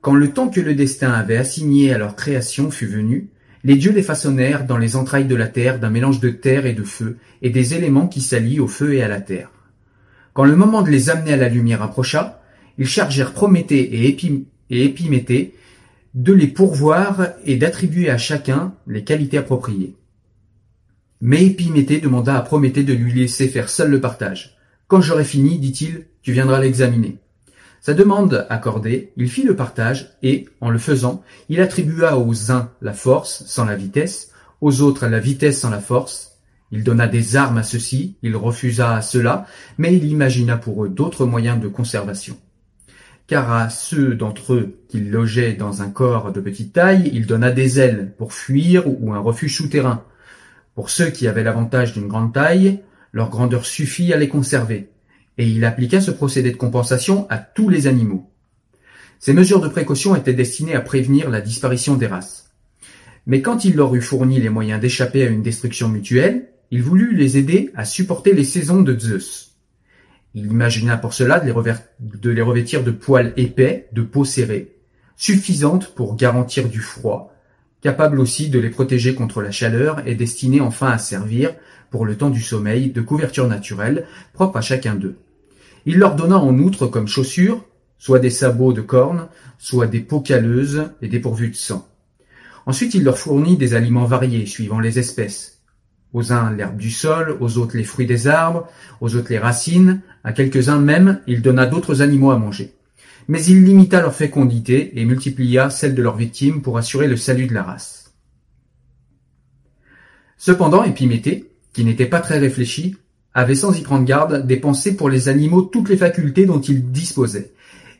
Quand 0.00 0.14
le 0.14 0.32
temps 0.32 0.48
que 0.48 0.60
le 0.60 0.74
destin 0.74 1.12
avait 1.12 1.36
assigné 1.36 1.94
à 1.94 1.98
leur 1.98 2.16
création 2.16 2.72
fut 2.72 2.86
venu, 2.86 3.30
les 3.64 3.76
dieux 3.76 3.92
les 3.92 4.02
façonnèrent 4.02 4.66
dans 4.66 4.78
les 4.78 4.96
entrailles 4.96 5.26
de 5.26 5.36
la 5.36 5.46
terre 5.46 5.78
d'un 5.78 5.90
mélange 5.90 6.20
de 6.20 6.30
terre 6.30 6.66
et 6.66 6.72
de 6.72 6.82
feu 6.82 7.18
et 7.42 7.50
des 7.50 7.74
éléments 7.74 8.08
qui 8.08 8.20
s'allient 8.20 8.60
au 8.60 8.68
feu 8.68 8.94
et 8.94 9.02
à 9.02 9.08
la 9.08 9.20
terre. 9.20 9.50
Quand 10.32 10.44
le 10.44 10.56
moment 10.56 10.82
de 10.82 10.90
les 10.90 11.10
amener 11.10 11.34
à 11.34 11.36
la 11.36 11.48
lumière 11.48 11.82
approcha, 11.82 12.42
ils 12.78 12.86
chargèrent 12.86 13.32
Prométhée 13.32 14.06
et, 14.70 14.84
Épiméthée 14.84 15.54
de 16.14 16.32
les 16.32 16.46
pourvoir 16.46 17.28
et 17.44 17.56
d'attribuer 17.56 18.10
à 18.10 18.18
chacun 18.18 18.74
les 18.86 19.04
qualités 19.04 19.38
appropriées. 19.38 19.96
Mais 21.20 21.44
Épiméthée 21.46 22.00
demanda 22.00 22.36
à 22.36 22.42
Prométhée 22.42 22.82
de 22.82 22.92
lui 22.92 23.12
laisser 23.12 23.48
faire 23.48 23.68
seul 23.68 23.90
le 23.90 24.00
partage. 24.00 24.56
Quand 24.88 25.00
j'aurai 25.00 25.24
fini, 25.24 25.58
dit-il, 25.58 26.06
tu 26.22 26.32
viendras 26.32 26.60
l'examiner. 26.60 27.18
Sa 27.82 27.94
demande 27.94 28.46
accordée, 28.48 29.12
il 29.16 29.28
fit 29.28 29.42
le 29.42 29.56
partage 29.56 30.16
et, 30.22 30.48
en 30.60 30.70
le 30.70 30.78
faisant, 30.78 31.24
il 31.48 31.60
attribua 31.60 32.16
aux 32.16 32.52
uns 32.52 32.70
la 32.80 32.92
force 32.92 33.42
sans 33.46 33.64
la 33.64 33.74
vitesse, 33.74 34.30
aux 34.60 34.82
autres 34.82 35.08
la 35.08 35.18
vitesse 35.18 35.58
sans 35.58 35.70
la 35.70 35.80
force, 35.80 36.38
il 36.70 36.84
donna 36.84 37.08
des 37.08 37.34
armes 37.34 37.58
à 37.58 37.64
ceux-ci, 37.64 38.14
il 38.22 38.36
refusa 38.36 38.94
à 38.94 39.02
ceux-là, 39.02 39.46
mais 39.78 39.96
il 39.96 40.04
imagina 40.04 40.56
pour 40.56 40.84
eux 40.84 40.88
d'autres 40.88 41.26
moyens 41.26 41.60
de 41.60 41.66
conservation. 41.66 42.38
Car 43.26 43.52
à 43.52 43.68
ceux 43.68 44.14
d'entre 44.14 44.54
eux 44.54 44.78
qu'il 44.88 45.10
logeait 45.10 45.54
dans 45.54 45.82
un 45.82 45.90
corps 45.90 46.30
de 46.30 46.40
petite 46.40 46.72
taille, 46.72 47.10
il 47.12 47.26
donna 47.26 47.50
des 47.50 47.80
ailes 47.80 48.14
pour 48.16 48.32
fuir 48.32 48.84
ou 48.86 49.12
un 49.12 49.18
refuge 49.18 49.56
souterrain. 49.56 50.04
Pour 50.76 50.88
ceux 50.88 51.10
qui 51.10 51.26
avaient 51.26 51.42
l'avantage 51.42 51.94
d'une 51.94 52.06
grande 52.06 52.32
taille, 52.32 52.78
leur 53.10 53.28
grandeur 53.28 53.66
suffit 53.66 54.12
à 54.12 54.16
les 54.16 54.28
conserver, 54.28 54.91
et 55.42 55.48
il 55.48 55.64
appliqua 55.64 56.00
ce 56.00 56.12
procédé 56.12 56.52
de 56.52 56.56
compensation 56.56 57.26
à 57.28 57.36
tous 57.36 57.68
les 57.68 57.88
animaux. 57.88 58.30
Ces 59.18 59.32
mesures 59.32 59.60
de 59.60 59.66
précaution 59.66 60.14
étaient 60.14 60.34
destinées 60.34 60.76
à 60.76 60.80
prévenir 60.80 61.30
la 61.30 61.40
disparition 61.40 61.96
des 61.96 62.06
races. 62.06 62.52
Mais 63.26 63.42
quand 63.42 63.64
il 63.64 63.74
leur 63.74 63.92
eut 63.96 64.00
fourni 64.00 64.40
les 64.40 64.50
moyens 64.50 64.80
d'échapper 64.80 65.26
à 65.26 65.28
une 65.28 65.42
destruction 65.42 65.88
mutuelle, 65.88 66.46
il 66.70 66.80
voulut 66.80 67.16
les 67.16 67.38
aider 67.38 67.72
à 67.74 67.84
supporter 67.84 68.34
les 68.34 68.44
saisons 68.44 68.82
de 68.82 68.96
Zeus. 68.96 69.56
Il 70.34 70.46
imagina 70.46 70.96
pour 70.96 71.12
cela 71.12 71.40
de 71.40 72.30
les, 72.30 72.42
revêtir 72.42 72.84
de 72.84 72.92
poils 72.92 73.32
épais, 73.36 73.88
de 73.90 74.02
peau 74.02 74.24
serrée, 74.24 74.76
suffisante 75.16 75.92
pour 75.96 76.14
garantir 76.14 76.68
du 76.68 76.78
froid, 76.78 77.34
capable 77.80 78.20
aussi 78.20 78.48
de 78.48 78.60
les 78.60 78.70
protéger 78.70 79.16
contre 79.16 79.42
la 79.42 79.50
chaleur 79.50 80.06
et 80.06 80.14
destinée 80.14 80.60
enfin 80.60 80.92
à 80.92 80.98
servir, 80.98 81.52
pour 81.90 82.06
le 82.06 82.16
temps 82.16 82.30
du 82.30 82.42
sommeil, 82.42 82.92
de 82.92 83.00
couverture 83.00 83.48
naturelle, 83.48 84.06
propre 84.34 84.58
à 84.58 84.60
chacun 84.60 84.94
d'eux. 84.94 85.16
Il 85.86 85.98
leur 85.98 86.14
donna 86.14 86.38
en 86.38 86.58
outre 86.58 86.86
comme 86.86 87.08
chaussures, 87.08 87.64
soit 87.98 88.18
des 88.18 88.30
sabots 88.30 88.72
de 88.72 88.80
cornes, 88.80 89.28
soit 89.58 89.86
des 89.86 90.00
peaux 90.00 90.20
calleuses 90.20 90.90
et 91.02 91.08
dépourvues 91.08 91.50
de 91.50 91.56
sang. 91.56 91.88
Ensuite 92.66 92.94
il 92.94 93.04
leur 93.04 93.18
fournit 93.18 93.56
des 93.56 93.74
aliments 93.74 94.04
variés, 94.04 94.46
suivant 94.46 94.80
les 94.80 94.98
espèces. 94.98 95.60
Aux 96.12 96.32
uns 96.32 96.50
l'herbe 96.52 96.76
du 96.76 96.90
sol, 96.90 97.36
aux 97.40 97.58
autres 97.58 97.76
les 97.76 97.84
fruits 97.84 98.06
des 98.06 98.26
arbres, 98.28 98.68
aux 99.00 99.16
autres 99.16 99.30
les 99.30 99.38
racines, 99.38 100.02
à 100.24 100.32
quelques-uns 100.32 100.78
même 100.78 101.20
il 101.26 101.42
donna 101.42 101.66
d'autres 101.66 102.02
animaux 102.02 102.30
à 102.30 102.38
manger. 102.38 102.74
Mais 103.28 103.44
il 103.44 103.64
limita 103.64 104.00
leur 104.00 104.14
fécondité 104.14 104.98
et 105.00 105.04
multiplia 105.04 105.70
celle 105.70 105.94
de 105.94 106.02
leurs 106.02 106.16
victimes 106.16 106.60
pour 106.60 106.78
assurer 106.78 107.08
le 107.08 107.16
salut 107.16 107.46
de 107.46 107.54
la 107.54 107.62
race. 107.62 108.12
Cependant, 110.36 110.82
Épiméthée, 110.82 111.52
qui 111.72 111.84
n'était 111.84 112.06
pas 112.06 112.20
très 112.20 112.38
réfléchi, 112.38 112.96
avait 113.34 113.54
sans 113.54 113.78
y 113.78 113.82
prendre 113.82 114.04
garde 114.04 114.46
dépensé 114.46 114.96
pour 114.96 115.08
les 115.08 115.28
animaux 115.28 115.62
toutes 115.62 115.88
les 115.88 115.96
facultés 115.96 116.46
dont 116.46 116.60
il 116.60 116.90
disposait, 116.90 117.52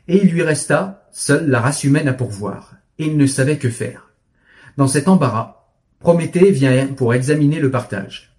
et 0.07 0.23
il 0.23 0.29
lui 0.29 0.43
resta 0.43 1.07
seule 1.11 1.49
la 1.49 1.59
race 1.59 1.83
humaine 1.83 2.07
à 2.07 2.13
pourvoir, 2.13 2.75
et 2.99 3.05
il 3.05 3.17
ne 3.17 3.25
savait 3.25 3.57
que 3.57 3.69
faire. 3.69 4.11
Dans 4.77 4.87
cet 4.87 5.07
embarras, 5.07 5.59
Prométhée 5.99 6.51
vient 6.51 6.87
pour 6.87 7.13
examiner 7.13 7.59
le 7.59 7.71
partage. 7.71 8.35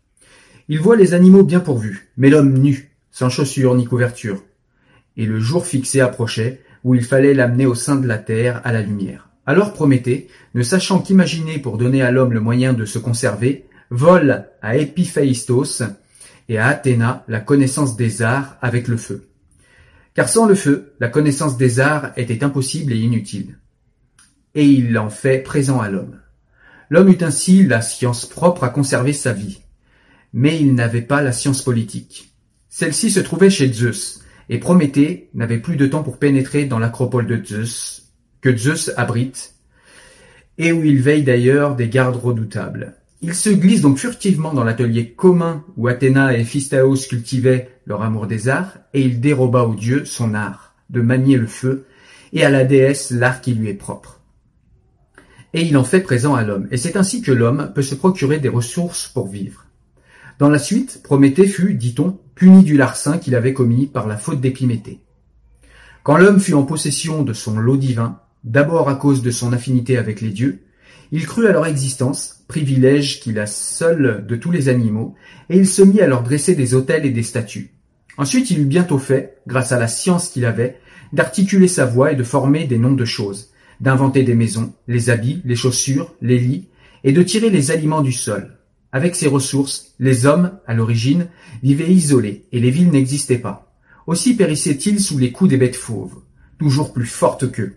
Il 0.69 0.81
voit 0.81 0.97
les 0.97 1.15
animaux 1.15 1.45
bien 1.45 1.61
pourvus, 1.61 2.11
mais 2.17 2.29
l'homme 2.29 2.59
nu, 2.59 2.91
sans 3.11 3.31
chaussures 3.31 3.75
ni 3.75 3.85
couverture. 3.85 4.43
Et 5.17 5.25
le 5.25 5.41
jour 5.41 5.67
fixé 5.67 6.01
approchait, 6.01 6.61
où 6.85 6.95
il 6.95 7.03
fallait 7.03 7.33
l'amener 7.33 7.65
au 7.65 7.75
sein 7.75 7.97
de 7.97 8.07
la 8.07 8.19
terre 8.19 8.61
à 8.65 8.73
la 8.73 8.83
lumière. 8.83 9.31
Alors 9.47 9.73
Prométhée, 9.73 10.29
ne 10.55 10.63
sachant 10.63 11.01
qu'imaginer 11.01 11.59
pour 11.59 11.79
donner 11.79 12.03
à 12.03 12.11
l'homme 12.11 12.33
le 12.33 12.41
moyen 12.41 12.73
de 12.75 12.85
se 12.85 12.99
conserver, 12.99 13.67
vole 13.91 14.47
à 14.61 14.77
Épiphaïstos 14.77 15.83
et 16.49 16.59
à 16.59 16.67
Athéna 16.67 17.25
la 17.29 17.41
connaissance 17.41 17.97
des 17.97 18.23
arts 18.23 18.57
avec 18.61 18.89
le 18.89 18.97
feu. 18.97 19.29
Car 20.15 20.29
sans 20.29 20.47
le 20.47 20.55
feu, 20.55 20.95
la 21.01 21.09
connaissance 21.09 21.57
des 21.57 21.81
arts 21.81 22.13
était 22.17 22.45
impossible 22.45 22.93
et 22.93 22.99
inutile. 22.99 23.59
Et 24.55 24.65
il 24.65 24.93
l'en 24.93 25.11
fait 25.11 25.39
présent 25.39 25.81
à 25.81 25.91
l'homme. 25.91 26.21
L'homme 26.91 27.09
eut 27.09 27.23
ainsi 27.23 27.65
la 27.65 27.81
science 27.81 28.27
propre 28.27 28.63
à 28.65 28.69
conserver 28.69 29.13
sa 29.13 29.33
vie. 29.33 29.61
Mais 30.33 30.61
il 30.61 30.75
n'avait 30.75 31.03
pas 31.03 31.23
la 31.23 31.33
science 31.33 31.63
politique. 31.63 32.33
Celle-ci 32.69 33.11
se 33.11 33.21
trouvait 33.21 33.51
chez 33.51 33.73
Zeus, 33.73 34.21
et 34.49 34.59
Prométhée 34.59 35.31
n'avait 35.35 35.59
plus 35.59 35.77
de 35.77 35.87
temps 35.87 36.03
pour 36.03 36.19
pénétrer 36.19 36.65
dans 36.67 36.79
l'acropole 36.79 37.27
de 37.27 37.43
Zeus, 37.45 38.13
que 38.41 38.57
Zeus 38.57 38.93
abrite, 38.97 39.55
et 40.59 40.73
où 40.73 40.85
il 40.85 41.01
veille 41.01 41.25
d'ailleurs 41.25 41.77
des 41.77 41.89
gardes 41.89 42.17
redoutables. 42.17 42.95
Il 43.27 43.33
se 43.33 43.49
glisse 43.49 43.81
donc 43.81 43.97
furtivement 43.97 44.53
dans 44.53 44.65
l'atelier 44.65 45.13
commun 45.13 45.65
où 45.79 45.89
Athéna 45.89 46.37
et 46.37 46.43
Héphistaos 46.43 47.09
cultivaient 47.09 47.71
leur 47.87 48.03
amour 48.03 48.27
des 48.27 48.51
arts, 48.51 48.77
et 48.93 49.01
il 49.01 49.19
déroba 49.19 49.63
au 49.63 49.75
dieu 49.75 50.05
son 50.05 50.35
art, 50.35 50.75
de 50.91 51.01
manier 51.01 51.39
le 51.39 51.47
feu, 51.47 51.87
et 52.35 52.45
à 52.45 52.51
la 52.51 52.65
déesse 52.65 53.11
l'art 53.13 53.41
qui 53.41 53.55
lui 53.55 53.71
est 53.71 53.73
propre. 53.73 54.21
Et 55.55 55.63
il 55.63 55.79
en 55.79 55.85
fait 55.85 56.01
présent 56.01 56.35
à 56.35 56.43
l'homme, 56.43 56.69
et 56.71 56.77
c'est 56.77 56.99
ainsi 56.99 57.23
que 57.23 57.33
l'homme 57.33 57.73
peut 57.75 57.81
se 57.81 57.95
procurer 57.95 58.41
des 58.41 58.51
ressources 58.51 59.09
pour 59.09 59.27
vivre. 59.27 59.65
Dans 60.39 60.51
la 60.51 60.59
suite, 60.59 61.01
Prométhée 61.03 61.47
fut, 61.47 61.73
dit-on, 61.73 62.19
puni 62.35 62.63
du 62.63 62.77
larcin 62.77 63.17
qu'il 63.17 63.35
avait 63.35 63.55
commis 63.55 63.87
par 63.87 64.07
la 64.07 64.19
faute 64.19 64.43
d'Épiméthée. 64.43 65.01
Quand 66.03 66.19
l'homme 66.19 66.41
fut 66.41 66.53
en 66.53 66.65
possession 66.65 67.23
de 67.23 67.33
son 67.33 67.59
lot 67.59 67.79
divin, 67.79 68.21
d'abord 68.45 68.91
à 68.91 68.97
cause 68.97 69.23
de 69.23 69.31
son 69.31 69.55
affinité 69.55 69.97
avec 69.97 70.21
les 70.21 70.29
dieux, 70.29 70.64
il 71.17 71.29
crut 71.29 71.47
à 71.47 71.53
leur 71.53 71.65
existence, 71.65 72.43
privilège 72.49 73.21
qu'il 73.21 73.39
a 73.39 73.47
seul 73.47 74.27
de 74.27 74.35
tous 74.35 74.51
les 74.51 74.69
animaux, 74.69 75.15
et 75.49 75.57
il 75.57 75.69
se 75.69 75.81
mit 75.81 76.01
à 76.01 76.09
leur 76.09 76.25
dresser 76.25 76.57
des 76.57 76.75
autels 76.75 77.07
et 77.07 77.13
des 77.13 77.23
statues. 77.23 77.71
Ensuite 78.17 78.51
il 78.51 78.59
eut 78.59 78.65
bientôt 78.65 78.99
fait, 78.99 79.39
grâce 79.47 79.71
à 79.71 79.79
la 79.79 79.87
science 79.87 80.29
qu'il 80.29 80.45
avait, 80.45 80.81
d'articuler 81.13 81.69
sa 81.69 81.87
voix 81.87 82.11
et 82.11 82.17
de 82.17 82.25
former 82.25 82.65
des 82.65 82.79
noms 82.79 82.95
de 82.95 83.05
choses, 83.05 83.53
d'inventer 83.81 84.25
des 84.25 84.35
maisons, 84.35 84.73
les 84.89 85.09
habits, 85.09 85.41
les 85.45 85.55
chaussures, 85.55 86.13
les 86.21 86.41
lits, 86.41 86.67
et 87.05 87.13
de 87.13 87.23
tirer 87.23 87.51
les 87.51 87.71
aliments 87.71 88.03
du 88.03 88.13
sol. 88.13 88.59
Avec 88.91 89.15
ces 89.15 89.29
ressources, 89.29 89.95
les 90.01 90.27
hommes, 90.27 90.59
à 90.67 90.75
l'origine, 90.75 91.29
vivaient 91.63 91.93
isolés, 91.93 92.47
et 92.51 92.59
les 92.59 92.73
villes 92.73 92.91
n'existaient 92.91 93.39
pas. 93.39 93.73
Aussi 94.09 94.35
périssaient-ils 94.35 94.99
sous 94.99 95.19
les 95.19 95.31
coups 95.31 95.51
des 95.51 95.59
bêtes 95.59 95.77
fauves, 95.77 96.23
toujours 96.59 96.93
plus 96.93 97.07
fortes 97.07 97.53
qu'eux. 97.53 97.77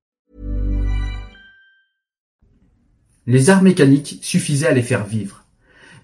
Les 3.27 3.51
arts 3.51 3.61
mécaniques 3.61 4.17
suffisaient 4.23 4.67
à 4.67 4.73
les 4.73 4.81
faire 4.81 5.05
vivre, 5.05 5.43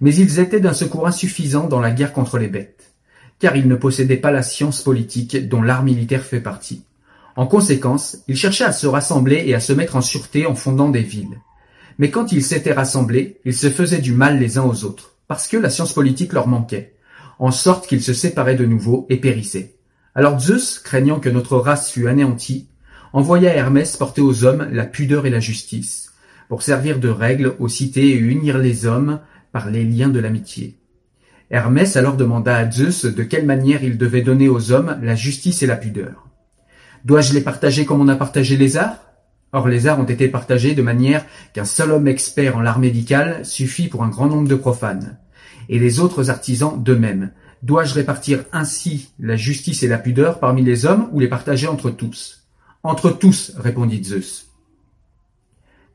mais 0.02 0.14
ils 0.14 0.40
étaient 0.40 0.60
d'un 0.60 0.74
secours 0.74 1.08
insuffisant 1.08 1.68
dans 1.68 1.80
la 1.80 1.90
guerre 1.90 2.14
contre 2.14 2.38
les 2.38 2.48
bêtes, 2.48 2.94
car 3.40 3.56
ils 3.56 3.68
ne 3.68 3.76
possédaient 3.76 4.18
pas 4.18 4.32
la 4.32 4.44
science 4.44 4.84
politique 4.84 5.50
dont 5.50 5.64
l'art 5.64 5.84
militaire 5.84 6.24
fait 6.24 6.42
partie. 6.42 6.84
En 7.36 7.48
conséquence, 7.48 8.20
ils 8.28 8.38
cherchaient 8.38 8.66
à 8.66 8.72
se 8.72 8.86
rassembler 8.86 9.44
et 9.48 9.56
à 9.56 9.60
se 9.60 9.74
mettre 9.74 9.96
en 9.96 10.02
sûreté 10.02 10.46
en 10.46 10.54
fondant 10.54 10.90
des 10.90 11.02
villes. 11.02 11.40
Mais 11.98 12.12
quand 12.12 12.32
ils 12.32 12.44
s'étaient 12.44 12.74
rassemblés, 12.74 13.40
ils 13.46 13.56
se 13.56 13.72
faisaient 13.72 13.98
du 13.98 14.14
mal 14.14 14.38
les 14.38 14.60
uns 14.60 14.66
aux 14.66 14.84
autres, 14.84 15.16
parce 15.28 15.48
que 15.48 15.58
la 15.58 15.72
science 15.72 15.94
politique 15.94 16.34
leur 16.34 16.48
manquait, 16.48 16.94
en 17.40 17.50
sorte 17.50 17.88
qu'ils 17.88 18.04
se 18.04 18.14
séparaient 18.14 18.56
de 18.56 18.66
nouveau 18.66 19.08
et 19.10 19.18
périssaient. 19.18 19.74
Alors 20.14 20.40
Zeus, 20.40 20.78
craignant 20.78 21.20
que 21.20 21.30
notre 21.30 21.58
race 21.58 21.90
fût 21.90 22.08
anéantie, 22.08 22.68
envoya 23.12 23.56
Hermès 23.56 23.98
porter 23.98 24.22
aux 24.22 24.44
hommes 24.44 24.68
la 24.72 24.86
pudeur 24.86 25.26
et 25.26 25.32
la 25.32 25.40
justice, 25.40 26.07
pour 26.50 26.64
servir 26.64 27.00
de 27.00 27.10
règle 27.10 27.56
aux 27.60 27.68
cités 27.68 28.10
et 28.10 28.18
unir 28.18 28.58
les 28.58 28.86
hommes 28.86 29.20
par 29.52 29.70
les 29.70 29.84
liens 29.84 30.10
de 30.10 30.20
l'amitié. 30.20 30.78
Hermès 31.50 31.96
alors 31.96 32.18
demanda 32.18 32.58
à 32.58 32.70
Zeus 32.70 33.06
de 33.06 33.24
quelle 33.24 33.46
manière 33.46 33.84
il 33.84 33.98
devait 33.98 34.22
donner 34.22 34.50
aux 34.50 34.72
hommes 34.72 34.98
la 35.02 35.16
justice 35.16 35.64
et 35.64 35.68
la 35.68 35.78
pudeur. 35.78 36.28
Dois-je 37.06 37.34
les 37.34 37.42
partager 37.42 37.86
comme 37.86 38.02
on 38.02 38.08
a 38.10 38.16
partagé 38.16 38.58
les 38.58 38.76
arts? 38.76 39.00
Or 39.54 39.70
les 39.70 39.88
arts 39.88 40.00
ont 40.00 40.04
été 40.04 40.28
partagés 40.28 40.76
de 40.76 40.82
manière 40.82 41.26
qu'un 41.54 41.64
seul 41.64 41.92
homme 41.92 42.08
expert 42.08 42.58
en 42.58 42.62
l'art 42.62 42.80
médical 42.80 43.46
suffit 43.46 43.88
pour 43.88 44.04
un 44.04 44.10
grand 44.10 44.28
nombre 44.28 44.50
de 44.50 44.56
profanes, 44.56 45.18
et 45.70 45.80
les 45.80 46.02
autres 46.02 46.30
artisans 46.30 46.84
d'eux-mêmes. 46.84 47.32
Dois-je 47.64 47.94
répartir 47.94 48.44
ainsi 48.52 49.10
la 49.20 49.38
justice 49.38 49.84
et 49.84 49.88
la 49.88 49.98
pudeur 49.98 50.40
parmi 50.40 50.64
les 50.64 50.86
hommes 50.86 51.08
ou 51.14 51.22
les 51.22 51.30
partager 51.30 51.68
entre 51.68 51.90
tous? 51.90 52.46
Entre 52.84 53.10
tous, 53.10 53.54
répondit 53.58 54.04
Zeus 54.04 54.47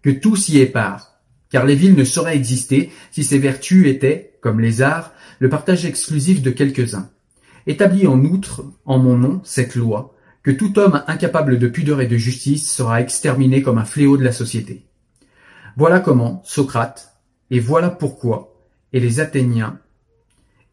que 0.03 0.11
tous 0.11 0.49
y 0.49 0.61
aient 0.61 0.67
part. 0.67 1.13
car 1.53 1.67
les 1.67 1.75
villes 1.75 1.95
ne 1.95 2.05
sauraient 2.05 2.35
exister 2.35 2.91
si 3.11 3.23
ces 3.23 3.39
vertus 3.39 3.87
étaient, 3.87 4.39
comme 4.41 4.59
les 4.59 4.81
arts, 4.81 5.13
le 5.39 5.51
partage 5.51 5.85
exclusif 5.85 6.41
de 6.41 6.51
quelques-uns. 6.51 7.11
Établis 7.67 8.07
en 8.07 8.25
outre, 8.25 8.65
en 8.87 8.99
mon 8.99 9.19
nom, 9.19 9.43
cette 9.45 9.75
loi, 9.75 10.17
que 10.43 10.51
tout 10.51 10.79
homme 10.79 11.05
incapable 11.07 11.59
de 11.59 11.69
pudeur 11.69 12.01
et 12.01 12.07
de 12.07 12.17
justice 12.17 12.73
sera 12.73 13.03
exterminé 13.03 13.63
comme 13.63 13.77
un 13.77 13.85
fléau 13.85 14.17
de 14.17 14.25
la 14.25 14.33
société. 14.33 14.87
Voilà 15.77 16.01
comment 16.01 16.43
Socrate, 16.45 17.19
et 17.51 17.61
voilà 17.61 17.91
pourquoi, 17.91 18.57
et 18.95 18.99
les 18.99 19.21
Athéniens, 19.21 19.79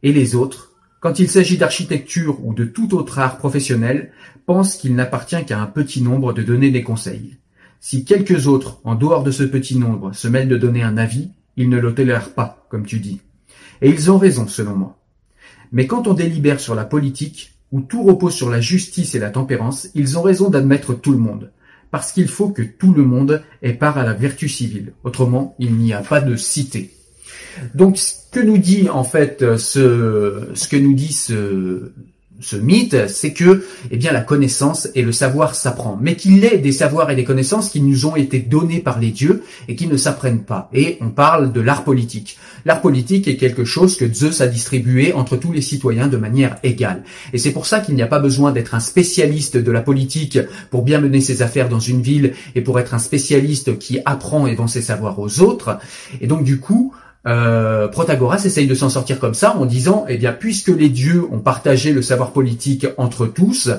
et 0.01 0.13
les 0.13 0.33
autres, 0.33 0.71
quand 1.01 1.19
il 1.19 1.29
s'agit 1.29 1.57
d'architecture 1.57 2.43
ou 2.45 2.53
de 2.53 2.63
tout 2.63 2.95
autre 2.95 3.19
art 3.19 3.38
professionnel, 3.38 4.12
pensent 4.45 4.77
qu'il 4.77 4.95
n'appartient 4.95 5.45
qu'à 5.45 5.59
un 5.59 5.67
petit 5.67 6.01
nombre 6.01 6.33
de 6.33 6.41
donner 6.41 6.71
des 6.71 6.83
conseils. 6.83 7.38
Si 7.81 8.03
quelques 8.03 8.48
autres, 8.48 8.79
en 8.83 8.95
dehors 8.95 9.24
de 9.24 9.31
ce 9.31 9.43
petit 9.43 9.77
nombre, 9.77 10.13
se 10.13 10.27
mêlent 10.27 10.50
de 10.50 10.57
donner 10.57 10.83
un 10.83 10.98
avis, 10.98 11.29
ils 11.55 11.69
ne 11.69 11.79
le 11.79 11.93
tolèrent 11.93 12.33
pas, 12.33 12.65
comme 12.69 12.86
tu 12.86 13.00
dis. 13.00 13.21
Et 13.81 13.89
ils 13.89 14.12
ont 14.12 14.17
raison, 14.17 14.48
selon 14.48 14.75
moi. 14.75 14.98
Mais 15.71 15.88
quand 15.88 16.07
on 16.07 16.13
délibère 16.13 16.59
sur 16.59 16.75
la 16.75 16.86
politique, 16.86 17.53
où 17.71 17.81
tout 17.81 18.03
repose 18.03 18.33
sur 18.33 18.50
la 18.50 18.59
justice 18.59 19.15
et 19.15 19.19
la 19.19 19.29
tempérance, 19.29 19.89
ils 19.95 20.17
ont 20.17 20.21
raison 20.21 20.50
d'admettre 20.50 20.93
tout 20.93 21.12
le 21.12 21.17
monde, 21.19 21.51
parce 21.91 22.12
qu'il 22.12 22.27
faut 22.27 22.50
que 22.50 22.62
tout 22.62 22.93
le 22.93 23.03
monde 23.03 23.43
ait 23.62 23.74
part 23.74 23.98
à 23.98 24.03
la 24.03 24.13
vertu 24.13 24.50
civile. 24.50 24.93
Autrement, 25.03 25.55
il 25.59 25.75
n'y 25.75 25.93
a 25.93 26.01
pas 26.01 26.21
de 26.21 26.36
cité. 26.36 26.93
Donc, 27.75 27.98
ce 27.98 28.13
que 28.31 28.39
nous 28.39 28.57
dit 28.57 28.89
en 28.89 29.03
fait 29.03 29.57
ce, 29.57 30.50
ce 30.53 30.67
que 30.67 30.77
nous 30.77 30.93
dit 30.93 31.13
ce, 31.13 31.91
ce 32.39 32.55
mythe, 32.55 33.08
c'est 33.08 33.34
que, 33.34 33.65
eh 33.91 33.98
bien, 33.98 34.12
la 34.12 34.22
connaissance 34.22 34.88
et 34.96 35.01
le 35.01 35.12
savoir 35.12 35.55
s'apprend, 35.55 35.98
mais 36.01 36.15
qu'il 36.15 36.46
est 36.46 36.58
des 36.58 36.72
savoirs 36.72 37.12
et 37.12 37.15
des 37.15 37.24
connaissances 37.24 37.69
qui 37.69 37.81
nous 37.81 38.05
ont 38.05 38.15
été 38.15 38.39
donnés 38.39 38.79
par 38.79 39.00
les 39.00 39.12
dieux 39.12 39.43
et 39.67 39.75
qui 39.75 39.88
ne 39.88 39.98
s'apprennent 39.98 40.43
pas. 40.43 40.69
Et 40.74 40.98
on 41.01 41.10
parle 41.10 41.51
de 41.51 41.62
l'art 41.62 41.84
politique. 41.84 42.38
L'art 42.65 42.81
politique 42.81 43.27
est 43.27 43.38
quelque 43.38 43.65
chose 43.65 43.98
que 43.98 44.12
Zeus 44.12 44.41
a 44.41 44.48
distribué 44.48 45.13
entre 45.13 45.38
tous 45.38 45.51
les 45.51 45.62
citoyens 45.62 46.08
de 46.08 46.17
manière 46.17 46.58
égale. 46.63 47.03
Et 47.34 47.38
c'est 47.38 47.51
pour 47.51 47.65
ça 47.65 47.79
qu'il 47.79 47.96
n'y 47.96 48.01
a 48.01 48.08
pas 48.08 48.19
besoin 48.19 48.51
d'être 48.51 48.75
un 48.75 48.79
spécialiste 48.79 49.58
de 49.58 49.72
la 49.72 49.81
politique 49.81 50.39
pour 50.69 50.84
bien 50.84 51.00
mener 51.00 51.22
ses 51.22 51.41
affaires 51.41 51.69
dans 51.69 51.79
une 51.79 52.01
ville 52.01 52.34
et 52.55 52.62
pour 52.62 52.79
être 52.79 52.93
un 52.93 53.00
spécialiste 53.00 53.77
qui 53.79 54.00
apprend 54.05 54.48
et 54.48 54.55
vend 54.55 54.67
ses 54.67 54.81
savoirs 54.81 55.19
aux 55.19 55.41
autres. 55.41 55.77
Et 56.22 56.27
donc, 56.27 56.43
du 56.43 56.60
coup, 56.60 56.93
euh, 57.27 57.88
Protagoras 57.89 58.43
essaye 58.45 58.67
de 58.67 58.73
s'en 58.73 58.89
sortir 58.89 59.19
comme 59.19 59.33
ça 59.33 59.55
en 59.57 59.65
disant, 59.65 60.05
eh 60.07 60.17
bien, 60.17 60.31
puisque 60.31 60.69
les 60.69 60.89
dieux 60.89 61.25
ont 61.31 61.39
partagé 61.39 61.91
le 61.91 62.01
savoir 62.01 62.31
politique 62.31 62.88
entre 62.97 63.27
tous, 63.27 63.71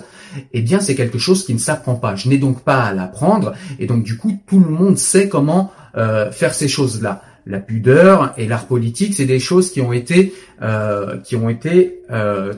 eh 0.52 0.62
bien, 0.62 0.80
c'est 0.80 0.94
quelque 0.94 1.18
chose 1.18 1.44
qui 1.44 1.54
ne 1.54 1.58
s'apprend 1.58 1.94
pas. 1.94 2.16
Je 2.16 2.28
n'ai 2.28 2.38
donc 2.38 2.62
pas 2.62 2.82
à 2.82 2.92
l'apprendre, 2.92 3.54
et 3.78 3.86
donc 3.86 4.04
du 4.04 4.16
coup, 4.16 4.38
tout 4.46 4.60
le 4.60 4.70
monde 4.70 4.98
sait 4.98 5.28
comment 5.28 5.72
euh, 5.96 6.30
faire 6.30 6.54
ces 6.54 6.68
choses-là. 6.68 7.22
La 7.46 7.58
pudeur 7.58 8.34
et 8.36 8.46
l'art 8.46 8.66
politique, 8.66 9.14
c'est 9.14 9.24
des 9.24 9.40
choses 9.40 9.72
qui 9.72 9.80
ont 9.80 9.94
été 9.94 10.34
euh, 10.60 11.16
qui 11.18 11.36
ont 11.36 11.48
été 11.48 12.02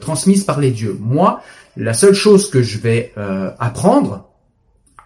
transmises 0.00 0.42
par 0.42 0.58
les 0.58 0.72
dieux. 0.72 0.96
Moi, 1.00 1.40
la 1.76 1.94
seule 1.94 2.14
chose 2.14 2.50
que 2.50 2.62
je 2.62 2.78
vais 2.78 3.12
apprendre, 3.60 4.31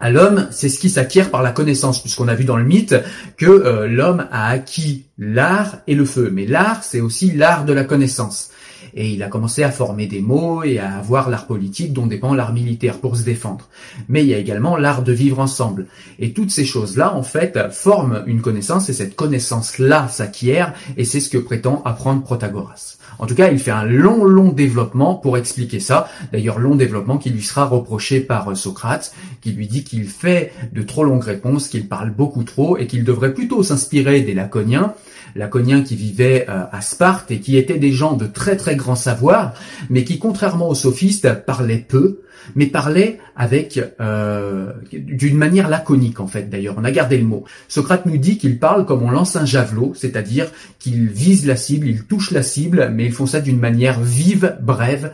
à 0.01 0.11
l'homme, 0.11 0.49
c'est 0.51 0.69
ce 0.69 0.79
qui 0.79 0.91
s'acquiert 0.91 1.31
par 1.31 1.43
la 1.43 1.53
connaissance, 1.53 2.01
puisqu'on 2.01 2.29
a 2.29 2.35
vu 2.35 2.45
dans 2.45 2.57
le 2.57 2.65
mythe 2.65 2.95
que 3.37 3.47
euh, 3.47 3.87
l'homme 3.89 4.27
a 4.31 4.49
acquis 4.49 5.07
l'art 5.19 5.79
et 5.87 5.95
le 5.95 6.05
feu. 6.05 6.31
Mais 6.33 6.47
l'art, 6.47 6.85
c'est 6.85 7.01
aussi 7.01 7.33
l'art 7.33 7.65
de 7.65 7.73
la 7.73 7.85
connaissance. 7.85 8.51
Et 8.95 9.11
il 9.11 9.23
a 9.23 9.29
commencé 9.29 9.63
à 9.63 9.71
former 9.71 10.07
des 10.07 10.23
mots 10.23 10.63
et 10.63 10.79
à 10.79 10.97
avoir 10.97 11.29
l'art 11.29 11.47
politique 11.47 11.93
dont 11.93 12.07
dépend 12.07 12.35
l'art 12.35 12.55
militaire 12.55 12.99
pour 12.99 13.17
se 13.17 13.25
défendre. 13.25 13.69
Mais 14.09 14.23
il 14.23 14.29
y 14.29 14.35
a 14.35 14.39
également 14.39 14.77
l'art 14.77 15.03
de 15.03 15.13
vivre 15.13 15.39
ensemble. 15.39 15.87
Et 16.19 16.33
toutes 16.33 16.51
ces 16.51 16.65
choses-là, 16.65 17.15
en 17.15 17.23
fait, 17.23 17.59
forment 17.71 18.23
une 18.27 18.41
connaissance 18.41 18.89
et 18.89 18.95
cette 18.95 19.15
connaissance-là 19.15 20.09
s'acquiert 20.09 20.73
et 20.97 21.05
c'est 21.05 21.21
ce 21.21 21.29
que 21.29 21.39
prétend 21.39 21.83
apprendre 21.85 22.23
Protagoras. 22.23 22.97
En 23.19 23.27
tout 23.27 23.35
cas, 23.35 23.51
il 23.51 23.59
fait 23.59 23.71
un 23.71 23.85
long, 23.85 24.25
long 24.25 24.53
développement 24.53 25.15
pour 25.15 25.39
expliquer 25.39 25.81
ça. 25.81 26.09
D'ailleurs, 26.33 26.59
long 26.59 26.75
développement 26.75 27.19
qui 27.19 27.31
lui 27.31 27.43
sera 27.43 27.65
reproché 27.65 28.21
par 28.21 28.51
euh, 28.51 28.55
Socrate, 28.55 29.15
qui 29.47 29.53
lui 29.53 29.69
dit 29.69 29.85
qu'il 29.85 30.09
fait 30.09 30.53
de 30.73 30.83
trop 30.83 31.05
longues 31.05 31.23
réponses, 31.23 31.69
qu'il 31.69 31.87
parle 31.87 32.11
beaucoup 32.11 32.43
trop 32.43 32.79
et 32.79 32.89
qu'il 32.89 33.05
devrait 33.05 33.33
plutôt 33.33 33.63
s'inspirer 33.63 34.23
des 34.23 34.35
Laconiens, 34.35 34.95
Laconiens 35.37 35.83
qui 35.83 35.95
vivaient 35.95 36.47
euh, 36.49 36.65
à 36.73 36.81
Sparte 36.81 37.31
et 37.31 37.39
qui 37.39 37.57
étaient 37.57 37.79
des 37.79 37.93
gens 37.93 38.15
de 38.15 38.27
très 38.27 38.57
très 38.57 38.75
grand 38.75 38.97
savoir, 38.97 39.55
mais 39.89 40.03
qui, 40.03 40.19
contrairement 40.19 40.69
aux 40.69 40.75
sophistes, 40.75 41.33
parlaient 41.45 41.87
peu, 41.87 42.23
mais 42.57 42.67
parlaient 42.67 43.21
avec 43.37 43.81
euh, 44.01 44.73
d'une 44.93 45.37
manière 45.37 45.69
laconique 45.69 46.19
en 46.19 46.27
fait. 46.27 46.51
D'ailleurs, 46.51 46.75
on 46.77 46.85
a 46.85 46.91
gardé 46.91 47.17
le 47.17 47.25
mot. 47.25 47.45
Socrate 47.69 48.05
nous 48.05 48.17
dit 48.17 48.39
qu'il 48.39 48.59
parle 48.59 48.85
comme 48.85 49.05
on 49.05 49.13
lance 49.13 49.37
un 49.37 49.47
javelot, 49.47 49.93
c'est-à-dire 49.95 50.51
qu'il 50.81 51.07
vise 51.07 51.47
la 51.47 51.55
cible, 51.55 51.87
il 51.87 52.03
touche 52.03 52.33
la 52.33 52.43
cible, 52.43 52.91
mais 52.93 53.05
ils 53.05 53.13
font 53.13 53.27
ça 53.27 53.41
d'une 53.41 53.61
manière 53.61 54.01
vive, 54.01 54.57
brève, 54.61 55.13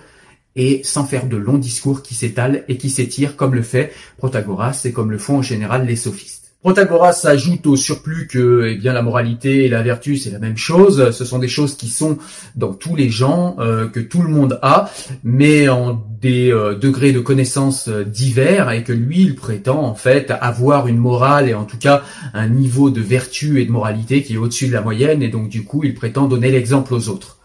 et 0.57 0.83
sans 0.85 1.05
faire 1.05 1.27
de 1.27 1.37
longs 1.37 1.59
discours 1.59 2.03
qui 2.03 2.15
s'étalent 2.15 2.65
et 2.69 2.77
qui 2.77 2.91
s'étirent 2.91 3.37
comme 3.37 3.55
le 3.55 3.63
fait 3.63 3.93
Protagoras 4.19 4.83
et 4.85 4.93
comme 4.93 5.11
le 5.11 5.19
font 5.19 5.39
en 5.39 5.43
général 5.43 5.87
les 5.87 5.97
sophistes. 5.97 6.43
Protagoras 6.63 7.23
ajoute 7.25 7.67
au 7.67 7.75
surplus 7.75 8.29
que 8.29 8.69
eh 8.71 8.77
bien 8.77 8.93
la 8.93 9.03
moralité 9.03 9.65
et 9.65 9.69
la 9.69 9.83
vertu 9.83 10.17
c'est 10.17 10.31
la 10.31 10.39
même 10.39 10.57
chose. 10.57 11.11
Ce 11.11 11.25
sont 11.25 11.41
des 11.41 11.49
choses 11.49 11.75
qui 11.75 11.89
sont 11.89 12.19
dans 12.55 12.73
tous 12.73 12.95
les 12.95 13.11
gens, 13.11 13.57
euh, 13.59 13.89
que 13.89 13.99
tout 13.99 14.23
le 14.23 14.29
monde 14.29 14.61
a, 14.63 14.89
mais 15.25 15.69
en 15.69 16.01
des 16.21 16.53
euh, 16.53 16.77
degrés 16.77 17.11
de 17.11 17.19
connaissance 17.19 17.89
euh, 17.89 18.05
divers 18.05 18.71
et 18.71 18.85
que 18.85 18.93
lui 18.93 19.23
il 19.23 19.35
prétend 19.35 19.83
en 19.83 19.97
fait 19.97 20.33
avoir 20.41 20.87
une 20.87 20.99
morale 20.99 21.49
et 21.49 21.55
en 21.55 21.65
tout 21.65 21.79
cas 21.79 22.05
un 22.33 22.47
niveau 22.47 22.91
de 22.91 23.01
vertu 23.01 23.61
et 23.61 23.65
de 23.65 23.73
moralité 23.73 24.23
qui 24.23 24.35
est 24.35 24.39
au-dessus 24.39 24.69
de 24.69 24.73
la 24.73 24.83
moyenne 24.83 25.21
et 25.21 25.29
donc 25.29 25.49
du 25.49 25.65
coup 25.65 25.83
il 25.83 25.95
prétend 25.95 26.29
donner 26.29 26.53
l'exemple 26.53 26.95
aux 26.95 27.09
autres. 27.09 27.39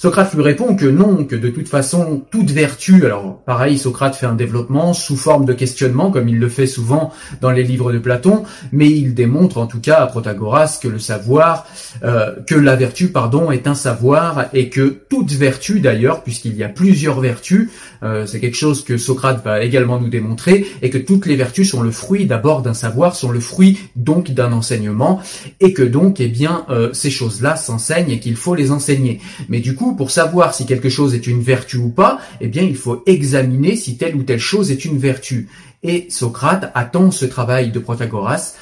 Socrate 0.00 0.32
lui 0.34 0.42
répond 0.42 0.76
que 0.76 0.86
non, 0.86 1.24
que 1.24 1.34
de 1.34 1.48
toute 1.48 1.68
façon, 1.68 2.22
toute 2.30 2.52
vertu, 2.52 3.04
alors 3.04 3.42
pareil, 3.44 3.78
Socrate 3.78 4.14
fait 4.14 4.26
un 4.26 4.36
développement 4.36 4.94
sous 4.94 5.16
forme 5.16 5.44
de 5.44 5.52
questionnement, 5.52 6.12
comme 6.12 6.28
il 6.28 6.38
le 6.38 6.48
fait 6.48 6.68
souvent 6.68 7.12
dans 7.40 7.50
les 7.50 7.64
livres 7.64 7.92
de 7.92 7.98
Platon, 7.98 8.44
mais 8.70 8.88
il 8.88 9.14
démontre 9.14 9.58
en 9.58 9.66
tout 9.66 9.80
cas 9.80 9.96
à 9.96 10.06
Protagoras 10.06 10.78
que 10.80 10.86
le 10.86 11.00
savoir, 11.00 11.66
euh, 12.04 12.32
que 12.46 12.54
la 12.54 12.76
vertu, 12.76 13.08
pardon, 13.08 13.50
est 13.50 13.66
un 13.66 13.74
savoir, 13.74 14.46
et 14.52 14.68
que 14.68 15.00
toute 15.10 15.32
vertu 15.32 15.80
d'ailleurs, 15.80 16.22
puisqu'il 16.22 16.56
y 16.56 16.62
a 16.62 16.68
plusieurs 16.68 17.18
vertus, 17.18 17.68
euh, 18.04 18.24
c'est 18.24 18.38
quelque 18.38 18.56
chose 18.56 18.84
que 18.84 18.98
Socrate 18.98 19.44
va 19.44 19.64
également 19.64 19.98
nous 19.98 20.10
démontrer, 20.10 20.64
et 20.80 20.90
que 20.90 20.98
toutes 20.98 21.26
les 21.26 21.34
vertus 21.34 21.68
sont 21.68 21.82
le 21.82 21.90
fruit 21.90 22.24
d'abord 22.24 22.62
d'un 22.62 22.72
savoir, 22.72 23.16
sont 23.16 23.32
le 23.32 23.40
fruit 23.40 23.76
donc 23.96 24.30
d'un 24.30 24.52
enseignement, 24.52 25.20
et 25.58 25.72
que 25.72 25.82
donc, 25.82 26.20
eh 26.20 26.28
bien, 26.28 26.66
euh, 26.70 26.90
ces 26.92 27.10
choses-là 27.10 27.56
s'enseignent 27.56 28.12
et 28.12 28.20
qu'il 28.20 28.36
faut 28.36 28.54
les 28.54 28.70
enseigner. 28.70 29.20
Mais 29.48 29.58
du 29.58 29.74
coup, 29.74 29.87
pour 29.94 30.10
savoir 30.10 30.54
si 30.54 30.66
quelque 30.66 30.88
chose 30.88 31.14
est 31.14 31.26
une 31.26 31.42
vertu 31.42 31.76
ou 31.76 31.88
pas, 31.88 32.18
eh 32.40 32.48
bien, 32.48 32.62
il 32.62 32.76
faut 32.76 33.02
examiner 33.06 33.76
si 33.76 33.96
telle 33.96 34.16
ou 34.16 34.22
telle 34.22 34.38
chose 34.38 34.70
est 34.70 34.84
une 34.84 34.98
vertu. 34.98 35.48
Et 35.82 36.06
Socrate 36.10 36.70
attend 36.74 37.10
ce 37.10 37.24
travail 37.24 37.70
de 37.70 37.78
Protagoras, 37.78 38.54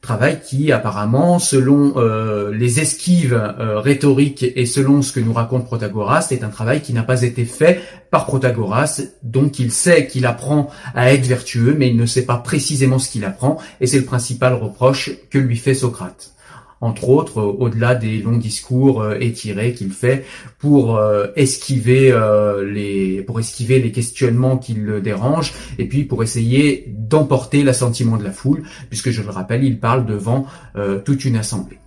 travail 0.00 0.40
qui 0.44 0.72
apparemment, 0.72 1.38
selon 1.38 1.94
euh, 1.96 2.52
les 2.52 2.80
esquives 2.80 3.34
euh, 3.34 3.78
rhétoriques 3.78 4.44
et 4.56 4.66
selon 4.66 5.00
ce 5.00 5.12
que 5.12 5.20
nous 5.20 5.32
raconte 5.32 5.64
Protagoras, 5.64 6.26
est 6.30 6.42
un 6.42 6.48
travail 6.48 6.80
qui 6.80 6.92
n'a 6.92 7.04
pas 7.04 7.22
été 7.22 7.44
fait 7.44 7.80
par 8.10 8.26
Protagoras, 8.26 9.00
donc 9.22 9.58
il 9.58 9.70
sait 9.70 10.08
qu'il 10.08 10.26
apprend 10.26 10.70
à 10.94 11.12
être 11.12 11.24
vertueux, 11.24 11.76
mais 11.78 11.88
il 11.88 11.96
ne 11.96 12.06
sait 12.06 12.26
pas 12.26 12.36
précisément 12.36 12.98
ce 12.98 13.10
qu'il 13.10 13.24
apprend, 13.24 13.58
et 13.80 13.86
c'est 13.86 13.98
le 13.98 14.04
principal 14.04 14.54
reproche 14.54 15.10
que 15.30 15.38
lui 15.38 15.56
fait 15.56 15.74
Socrate 15.74 16.32
entre 16.82 17.08
autres, 17.08 17.38
euh, 17.40 17.56
au-delà 17.58 17.94
des 17.94 18.18
longs 18.18 18.36
discours 18.36 19.02
euh, 19.02 19.16
étirés 19.18 19.72
qu'il 19.72 19.92
fait 19.92 20.26
pour 20.58 20.96
euh, 20.96 21.28
esquiver 21.36 22.12
les 22.64 23.22
pour 23.22 23.38
esquiver 23.40 23.80
les 23.80 23.92
questionnements 23.92 24.58
qui 24.58 24.74
le 24.74 25.00
dérangent 25.00 25.54
et 25.78 25.86
puis 25.86 26.04
pour 26.04 26.22
essayer 26.22 26.84
d'emporter 26.88 27.62
l'assentiment 27.62 28.16
de 28.16 28.24
la 28.24 28.32
foule, 28.32 28.64
puisque 28.88 29.10
je 29.10 29.22
le 29.22 29.30
rappelle, 29.30 29.64
il 29.64 29.78
parle 29.78 30.04
devant 30.04 30.46
toute 31.04 31.24
une 31.24 31.36
assemblée. 31.36 31.81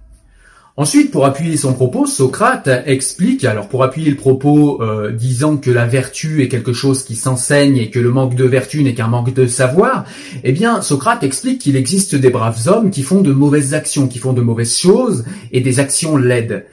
Ensuite, 0.77 1.09
pour 1.09 1.25
appuyer 1.25 1.55
son 1.55 1.73
propos, 1.73 2.05
Socrate 2.05 2.67
explique, 2.85 3.45
alors 3.45 3.69
pour 3.69 3.81
appuyer 3.81 4.09
le 4.09 4.17
propos 4.17 4.83
euh, 4.83 5.09
disant 5.09 5.55
que 5.55 5.71
la 5.71 5.85
vertu 5.85 6.43
est 6.43 6.49
quelque 6.49 6.73
chose 6.73 7.03
qui 7.03 7.15
s'enseigne 7.15 7.77
et 7.77 7.89
que 7.89 7.99
le 7.99 8.09
manque 8.09 8.35
de 8.35 8.43
vertu 8.43 8.83
n'est 8.83 8.93
qu'un 8.93 9.07
manque 9.07 9.33
de 9.33 9.47
savoir, 9.47 10.03
eh 10.43 10.51
bien 10.51 10.81
Socrate 10.81 11.23
explique 11.23 11.61
qu'il 11.61 11.77
existe 11.77 12.15
des 12.15 12.29
braves 12.29 12.67
hommes 12.67 12.91
qui 12.91 13.03
font 13.03 13.21
de 13.21 13.31
mauvaises 13.31 13.73
actions, 13.73 14.09
qui 14.09 14.19
font 14.19 14.33
de 14.33 14.41
mauvaises 14.41 14.77
choses 14.77 15.23
et 15.53 15.61
des 15.61 15.79
actions 15.79 16.17
laides. 16.17 16.65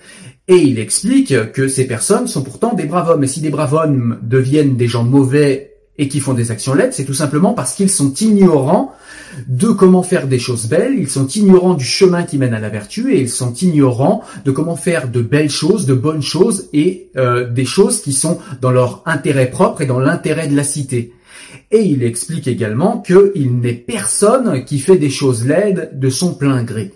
Et 0.48 0.56
il 0.56 0.80
explique 0.80 1.52
que 1.52 1.68
ces 1.68 1.86
personnes 1.86 2.26
sont 2.26 2.42
pourtant 2.42 2.74
des 2.74 2.86
braves 2.86 3.08
hommes. 3.08 3.22
Et 3.22 3.28
si 3.28 3.40
des 3.40 3.50
braves 3.50 3.74
hommes 3.74 4.18
deviennent 4.22 4.76
des 4.76 4.88
gens 4.88 5.04
mauvais 5.04 5.71
et 5.98 6.08
qui 6.08 6.20
font 6.20 6.32
des 6.32 6.50
actions 6.50 6.74
laides, 6.74 6.92
c'est 6.92 7.04
tout 7.04 7.14
simplement 7.14 7.52
parce 7.52 7.74
qu'ils 7.74 7.90
sont 7.90 8.14
ignorants 8.14 8.94
de 9.46 9.68
comment 9.68 10.02
faire 10.02 10.26
des 10.26 10.38
choses 10.38 10.66
belles, 10.66 10.94
ils 10.98 11.08
sont 11.08 11.26
ignorants 11.26 11.74
du 11.74 11.84
chemin 11.84 12.22
qui 12.22 12.38
mène 12.38 12.54
à 12.54 12.60
la 12.60 12.70
vertu 12.70 13.12
et 13.12 13.20
ils 13.20 13.30
sont 13.30 13.52
ignorants 13.54 14.22
de 14.44 14.50
comment 14.50 14.76
faire 14.76 15.08
de 15.08 15.20
belles 15.20 15.50
choses, 15.50 15.86
de 15.86 15.94
bonnes 15.94 16.22
choses 16.22 16.68
et 16.72 17.10
euh, 17.16 17.48
des 17.48 17.64
choses 17.64 18.00
qui 18.00 18.12
sont 18.12 18.38
dans 18.60 18.70
leur 18.70 19.02
intérêt 19.06 19.50
propre 19.50 19.82
et 19.82 19.86
dans 19.86 20.00
l'intérêt 20.00 20.48
de 20.48 20.56
la 20.56 20.64
cité. 20.64 21.12
Et 21.70 21.82
il 21.82 22.02
explique 22.02 22.48
également 22.48 22.98
qu'il 22.98 23.58
n'est 23.60 23.72
personne 23.72 24.64
qui 24.64 24.78
fait 24.78 24.98
des 24.98 25.10
choses 25.10 25.46
laides 25.46 25.90
de 25.94 26.10
son 26.10 26.34
plein 26.34 26.62
gré. 26.62 26.92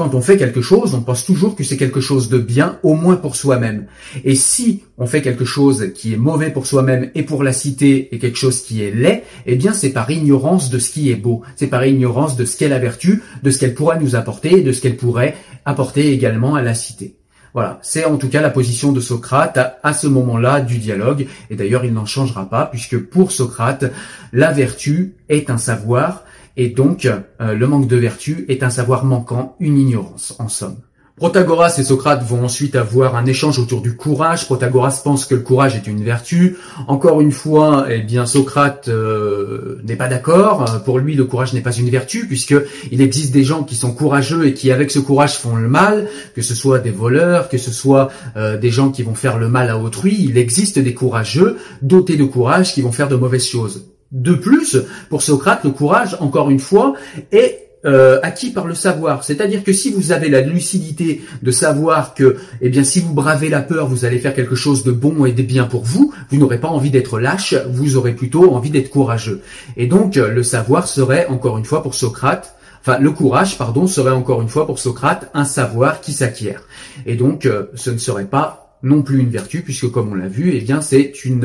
Quand 0.00 0.14
on 0.14 0.22
fait 0.22 0.38
quelque 0.38 0.62
chose, 0.62 0.94
on 0.94 1.02
pense 1.02 1.26
toujours 1.26 1.54
que 1.54 1.62
c'est 1.62 1.76
quelque 1.76 2.00
chose 2.00 2.30
de 2.30 2.38
bien, 2.38 2.78
au 2.82 2.94
moins 2.94 3.16
pour 3.16 3.36
soi-même. 3.36 3.84
Et 4.24 4.34
si 4.34 4.82
on 4.96 5.04
fait 5.04 5.20
quelque 5.20 5.44
chose 5.44 5.92
qui 5.94 6.14
est 6.14 6.16
mauvais 6.16 6.48
pour 6.48 6.66
soi-même 6.66 7.10
et 7.14 7.22
pour 7.22 7.42
la 7.42 7.52
cité 7.52 8.08
et 8.10 8.18
quelque 8.18 8.38
chose 8.38 8.62
qui 8.62 8.82
est 8.82 8.92
laid, 8.92 9.24
eh 9.44 9.56
bien 9.56 9.74
c'est 9.74 9.90
par 9.90 10.10
ignorance 10.10 10.70
de 10.70 10.78
ce 10.78 10.90
qui 10.90 11.10
est 11.10 11.16
beau. 11.16 11.42
C'est 11.54 11.66
par 11.66 11.84
ignorance 11.84 12.34
de 12.34 12.46
ce 12.46 12.56
qu'est 12.56 12.70
la 12.70 12.78
vertu, 12.78 13.22
de 13.42 13.50
ce 13.50 13.58
qu'elle 13.58 13.74
pourrait 13.74 14.00
nous 14.00 14.16
apporter 14.16 14.60
et 14.60 14.62
de 14.62 14.72
ce 14.72 14.80
qu'elle 14.80 14.96
pourrait 14.96 15.36
apporter 15.66 16.14
également 16.14 16.54
à 16.54 16.62
la 16.62 16.72
cité. 16.72 17.16
Voilà, 17.52 17.78
c'est 17.82 18.06
en 18.06 18.16
tout 18.16 18.30
cas 18.30 18.40
la 18.40 18.48
position 18.48 18.92
de 18.92 19.00
Socrate 19.00 19.58
à, 19.82 19.92
ce 19.92 20.06
moment-là 20.06 20.62
du 20.62 20.78
dialogue, 20.78 21.26
et 21.50 21.56
d'ailleurs 21.56 21.84
il 21.84 21.92
n'en 21.92 22.06
changera 22.06 22.48
pas, 22.48 22.64
puisque 22.64 22.96
pour 22.96 23.32
Socrate, 23.32 23.92
la 24.32 24.50
vertu 24.50 25.16
est 25.28 25.50
un 25.50 25.58
savoir, 25.58 26.24
et 26.60 26.68
donc 26.68 27.06
euh, 27.06 27.54
le 27.54 27.66
manque 27.66 27.88
de 27.88 27.96
vertu 27.96 28.44
est 28.50 28.62
un 28.62 28.68
savoir 28.68 29.06
manquant, 29.06 29.56
une 29.60 29.78
ignorance 29.78 30.34
en 30.38 30.50
somme. 30.50 30.76
Protagoras 31.16 31.74
et 31.78 31.84
Socrate 31.84 32.22
vont 32.22 32.44
ensuite 32.44 32.76
avoir 32.76 33.16
un 33.16 33.24
échange 33.24 33.58
autour 33.58 33.80
du 33.80 33.96
courage. 33.96 34.44
Protagoras 34.44 35.00
pense 35.02 35.24
que 35.24 35.34
le 35.34 35.40
courage 35.40 35.74
est 35.74 35.86
une 35.86 36.04
vertu. 36.04 36.58
Encore 36.86 37.22
une 37.22 37.32
fois, 37.32 37.86
eh 37.88 38.02
bien 38.02 38.26
Socrate 38.26 38.88
euh, 38.88 39.80
n'est 39.84 39.96
pas 39.96 40.08
d'accord. 40.08 40.82
Pour 40.84 40.98
lui, 40.98 41.14
le 41.14 41.24
courage 41.24 41.54
n'est 41.54 41.62
pas 41.62 41.72
une 41.72 41.88
vertu 41.88 42.26
puisque 42.26 42.54
il 42.92 43.00
existe 43.00 43.32
des 43.32 43.44
gens 43.44 43.64
qui 43.64 43.74
sont 43.74 43.94
courageux 43.94 44.46
et 44.46 44.52
qui, 44.52 44.70
avec 44.70 44.90
ce 44.90 44.98
courage, 44.98 45.38
font 45.38 45.56
le 45.56 45.68
mal. 45.68 46.08
Que 46.34 46.42
ce 46.42 46.54
soit 46.54 46.78
des 46.78 46.90
voleurs, 46.90 47.48
que 47.48 47.58
ce 47.58 47.72
soit 47.72 48.10
euh, 48.36 48.58
des 48.58 48.70
gens 48.70 48.90
qui 48.90 49.02
vont 49.02 49.14
faire 49.14 49.38
le 49.38 49.48
mal 49.48 49.70
à 49.70 49.78
autrui. 49.78 50.16
Il 50.20 50.36
existe 50.36 50.78
des 50.78 50.92
courageux 50.92 51.56
dotés 51.80 52.18
de 52.18 52.24
courage 52.24 52.74
qui 52.74 52.82
vont 52.82 52.92
faire 52.92 53.08
de 53.08 53.16
mauvaises 53.16 53.46
choses. 53.46 53.89
De 54.12 54.34
plus, 54.34 54.78
pour 55.08 55.22
Socrate, 55.22 55.64
le 55.64 55.70
courage, 55.70 56.16
encore 56.20 56.50
une 56.50 56.58
fois, 56.58 56.94
est 57.32 57.68
euh, 57.86 58.20
acquis 58.22 58.50
par 58.50 58.66
le 58.66 58.74
savoir. 58.74 59.24
C'est-à-dire 59.24 59.64
que 59.64 59.72
si 59.72 59.90
vous 59.90 60.12
avez 60.12 60.28
la 60.28 60.40
lucidité 60.40 61.22
de 61.42 61.50
savoir 61.50 62.14
que, 62.14 62.36
eh 62.60 62.68
bien, 62.68 62.84
si 62.84 63.00
vous 63.00 63.14
bravez 63.14 63.48
la 63.48 63.62
peur, 63.62 63.88
vous 63.88 64.04
allez 64.04 64.18
faire 64.18 64.34
quelque 64.34 64.54
chose 64.54 64.84
de 64.84 64.92
bon 64.92 65.24
et 65.24 65.32
de 65.32 65.42
bien 65.42 65.64
pour 65.64 65.84
vous, 65.84 66.12
vous 66.30 66.36
n'aurez 66.36 66.58
pas 66.58 66.68
envie 66.68 66.90
d'être 66.90 67.18
lâche, 67.18 67.54
vous 67.70 67.96
aurez 67.96 68.12
plutôt 68.12 68.52
envie 68.54 68.70
d'être 68.70 68.90
courageux. 68.90 69.40
Et 69.76 69.86
donc, 69.86 70.16
le 70.16 70.42
savoir 70.42 70.88
serait, 70.88 71.26
encore 71.28 71.56
une 71.56 71.64
fois, 71.64 71.82
pour 71.82 71.94
Socrate, 71.94 72.54
Enfin, 72.82 72.98
le 72.98 73.10
courage, 73.10 73.58
pardon, 73.58 73.86
serait 73.86 74.10
encore 74.10 74.40
une 74.40 74.48
fois 74.48 74.66
pour 74.66 74.78
Socrate 74.78 75.30
un 75.34 75.44
savoir 75.44 76.00
qui 76.00 76.12
s'acquiert. 76.12 76.62
Et 77.04 77.14
donc, 77.14 77.44
euh, 77.44 77.66
ce 77.74 77.90
ne 77.90 77.98
serait 77.98 78.24
pas 78.24 78.69
non 78.82 79.02
plus 79.02 79.18
une 79.18 79.28
vertu 79.28 79.60
puisque 79.60 79.90
comme 79.90 80.12
on 80.12 80.14
l'a 80.14 80.28
vu, 80.28 80.52
eh 80.54 80.60
bien 80.60 80.80
c'est 80.80 81.24
une 81.24 81.44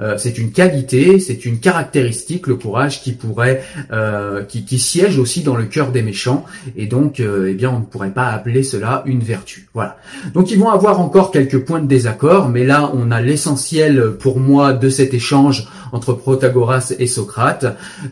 euh, 0.00 0.14
c'est 0.18 0.38
une 0.38 0.52
qualité, 0.52 1.18
c'est 1.18 1.46
une 1.46 1.58
caractéristique 1.58 2.46
le 2.46 2.56
courage 2.56 3.02
qui 3.02 3.12
pourrait 3.12 3.62
euh, 3.92 4.42
qui, 4.44 4.64
qui, 4.64 4.78
siège 4.78 5.18
aussi 5.18 5.42
dans 5.42 5.56
le 5.56 5.64
cœur 5.64 5.90
des 5.90 6.02
méchants 6.02 6.44
et 6.76 6.86
donc 6.86 7.20
euh, 7.20 7.48
eh 7.50 7.54
bien 7.54 7.70
on 7.70 7.80
ne 7.80 7.84
pourrait 7.84 8.10
pas 8.10 8.26
appeler 8.26 8.62
cela 8.62 9.02
une 9.06 9.20
vertu. 9.20 9.68
Voilà. 9.72 9.96
Donc 10.34 10.50
ils 10.50 10.58
vont 10.58 10.68
avoir 10.68 11.00
encore 11.00 11.30
quelques 11.30 11.64
points 11.64 11.80
de 11.80 11.86
désaccord, 11.86 12.48
mais 12.50 12.64
là 12.64 12.90
on 12.94 13.10
a 13.10 13.22
l'essentiel 13.22 14.12
pour 14.18 14.38
moi 14.38 14.74
de 14.74 14.90
cet 14.90 15.14
échange 15.14 15.68
entre 15.92 16.12
Protagoras 16.12 16.92
et 16.98 17.06
Socrate. 17.06 17.64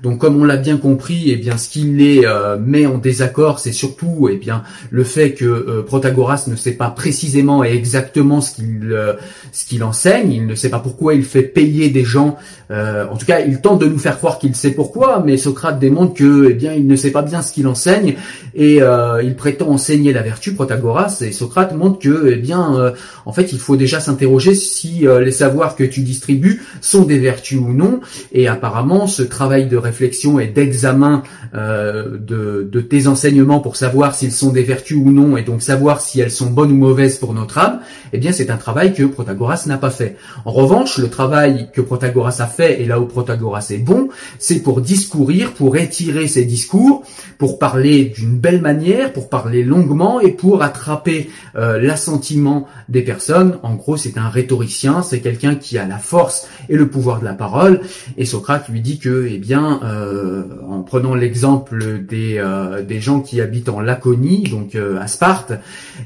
Donc 0.02 0.18
comme 0.18 0.40
on 0.40 0.44
l'a 0.44 0.56
bien 0.56 0.78
compris, 0.78 1.24
eh 1.26 1.36
bien 1.36 1.58
ce 1.58 1.68
qui 1.68 1.82
les 1.82 2.22
met 2.60 2.86
en 2.86 2.98
désaccord, 2.98 3.58
c'est 3.58 3.72
surtout 3.72 4.28
eh 4.30 4.36
bien 4.36 4.62
le 4.90 5.04
fait 5.04 5.34
que 5.34 5.82
Protagoras 5.82 6.44
ne 6.46 6.56
sait 6.56 6.72
pas 6.72 6.88
précisément 6.90 7.64
et 7.64 7.74
exactement 7.74 8.40
ce 8.40 8.53
euh, 8.60 9.14
ce 9.52 9.64
qu'il 9.64 9.82
enseigne. 9.84 10.32
Il 10.32 10.46
ne 10.46 10.54
sait 10.54 10.70
pas 10.70 10.78
pourquoi 10.78 11.14
il 11.14 11.24
fait 11.24 11.42
payer 11.42 11.90
des 11.90 12.04
gens. 12.04 12.36
Euh, 12.70 13.06
en 13.10 13.16
tout 13.16 13.26
cas, 13.26 13.40
il 13.40 13.60
tente 13.60 13.80
de 13.80 13.86
nous 13.86 13.98
faire 13.98 14.18
croire 14.18 14.38
qu'il 14.38 14.54
sait 14.54 14.70
pourquoi, 14.70 15.22
mais 15.24 15.36
Socrate 15.36 15.78
démontre 15.78 16.14
que, 16.14 16.48
eh 16.50 16.54
bien, 16.54 16.72
il 16.72 16.86
ne 16.86 16.96
sait 16.96 17.10
pas 17.10 17.22
bien 17.22 17.42
ce 17.42 17.52
qu'il 17.52 17.66
enseigne 17.66 18.14
et 18.54 18.80
euh, 18.80 19.22
il 19.22 19.34
prétend 19.36 19.68
enseigner 19.68 20.12
la 20.12 20.22
vertu. 20.22 20.54
Protagoras 20.54 21.18
et 21.20 21.32
Socrate 21.32 21.74
montrent 21.74 21.98
que, 21.98 22.32
eh 22.32 22.36
bien, 22.36 22.94
en 23.26 23.32
fait, 23.32 23.52
il 23.52 23.58
faut 23.58 23.76
déjà 23.76 24.00
s'interroger 24.00 24.54
si 24.54 25.06
les 25.20 25.32
savoirs 25.32 25.76
que 25.76 25.84
tu 25.84 26.00
distribues 26.00 26.62
sont 26.80 27.02
des 27.02 27.18
vertus 27.18 27.58
ou 27.58 27.72
non. 27.72 28.00
Et 28.32 28.48
apparemment, 28.48 29.06
ce 29.06 29.22
travail 29.22 29.66
de 29.66 29.76
réflexion 29.76 30.38
et 30.38 30.46
d'examen 30.46 31.22
de, 31.54 32.68
de 32.70 32.80
tes 32.80 33.06
enseignements 33.06 33.60
pour 33.60 33.76
savoir 33.76 34.14
s'ils 34.14 34.32
sont 34.32 34.52
des 34.52 34.62
vertus 34.62 34.96
ou 34.96 35.10
non, 35.10 35.36
et 35.36 35.42
donc 35.42 35.62
savoir 35.62 36.00
si 36.00 36.20
elles 36.20 36.30
sont 36.30 36.50
bonnes 36.50 36.72
ou 36.72 36.76
mauvaises 36.76 37.18
pour 37.18 37.34
notre 37.34 37.58
âme, 37.58 37.80
eh 38.12 38.18
c'est 38.44 38.50
un 38.50 38.58
travail 38.58 38.92
que 38.92 39.04
Protagoras 39.04 39.64
n'a 39.66 39.78
pas 39.78 39.88
fait. 39.88 40.16
En 40.44 40.52
revanche, 40.52 40.98
le 40.98 41.08
travail 41.08 41.70
que 41.72 41.80
Protagoras 41.80 42.36
a 42.40 42.46
fait, 42.46 42.82
et 42.82 42.84
là 42.84 43.00
où 43.00 43.06
Protagoras 43.06 43.68
est 43.70 43.78
bon, 43.78 44.10
c'est 44.38 44.60
pour 44.60 44.82
discourir, 44.82 45.52
pour 45.52 45.78
étirer 45.78 46.28
ses 46.28 46.44
discours, 46.44 47.04
pour 47.38 47.58
parler 47.58 48.12
d'une 48.14 48.36
belle 48.36 48.60
manière, 48.60 49.14
pour 49.14 49.30
parler 49.30 49.62
longuement 49.64 50.20
et 50.20 50.30
pour 50.30 50.62
attraper 50.62 51.30
euh, 51.56 51.80
l'assentiment 51.80 52.68
des 52.90 53.00
personnes. 53.00 53.58
En 53.62 53.76
gros, 53.76 53.96
c'est 53.96 54.18
un 54.18 54.28
rhétoricien, 54.28 55.02
c'est 55.02 55.20
quelqu'un 55.20 55.54
qui 55.54 55.78
a 55.78 55.86
la 55.86 55.98
force 55.98 56.46
et 56.68 56.76
le 56.76 56.88
pouvoir 56.88 57.20
de 57.20 57.24
la 57.24 57.32
parole. 57.32 57.80
Et 58.18 58.26
Socrate 58.26 58.68
lui 58.68 58.82
dit 58.82 58.98
que, 58.98 59.26
eh 59.30 59.38
bien, 59.38 59.80
euh, 59.84 60.42
en 60.68 60.82
prenant 60.82 61.14
l'exemple 61.14 62.04
des, 62.04 62.36
euh, 62.36 62.82
des 62.82 63.00
gens 63.00 63.20
qui 63.20 63.40
habitent 63.40 63.70
en 63.70 63.80
Laconie, 63.80 64.42
donc 64.50 64.74
à 64.74 65.06
Sparte, 65.06 65.52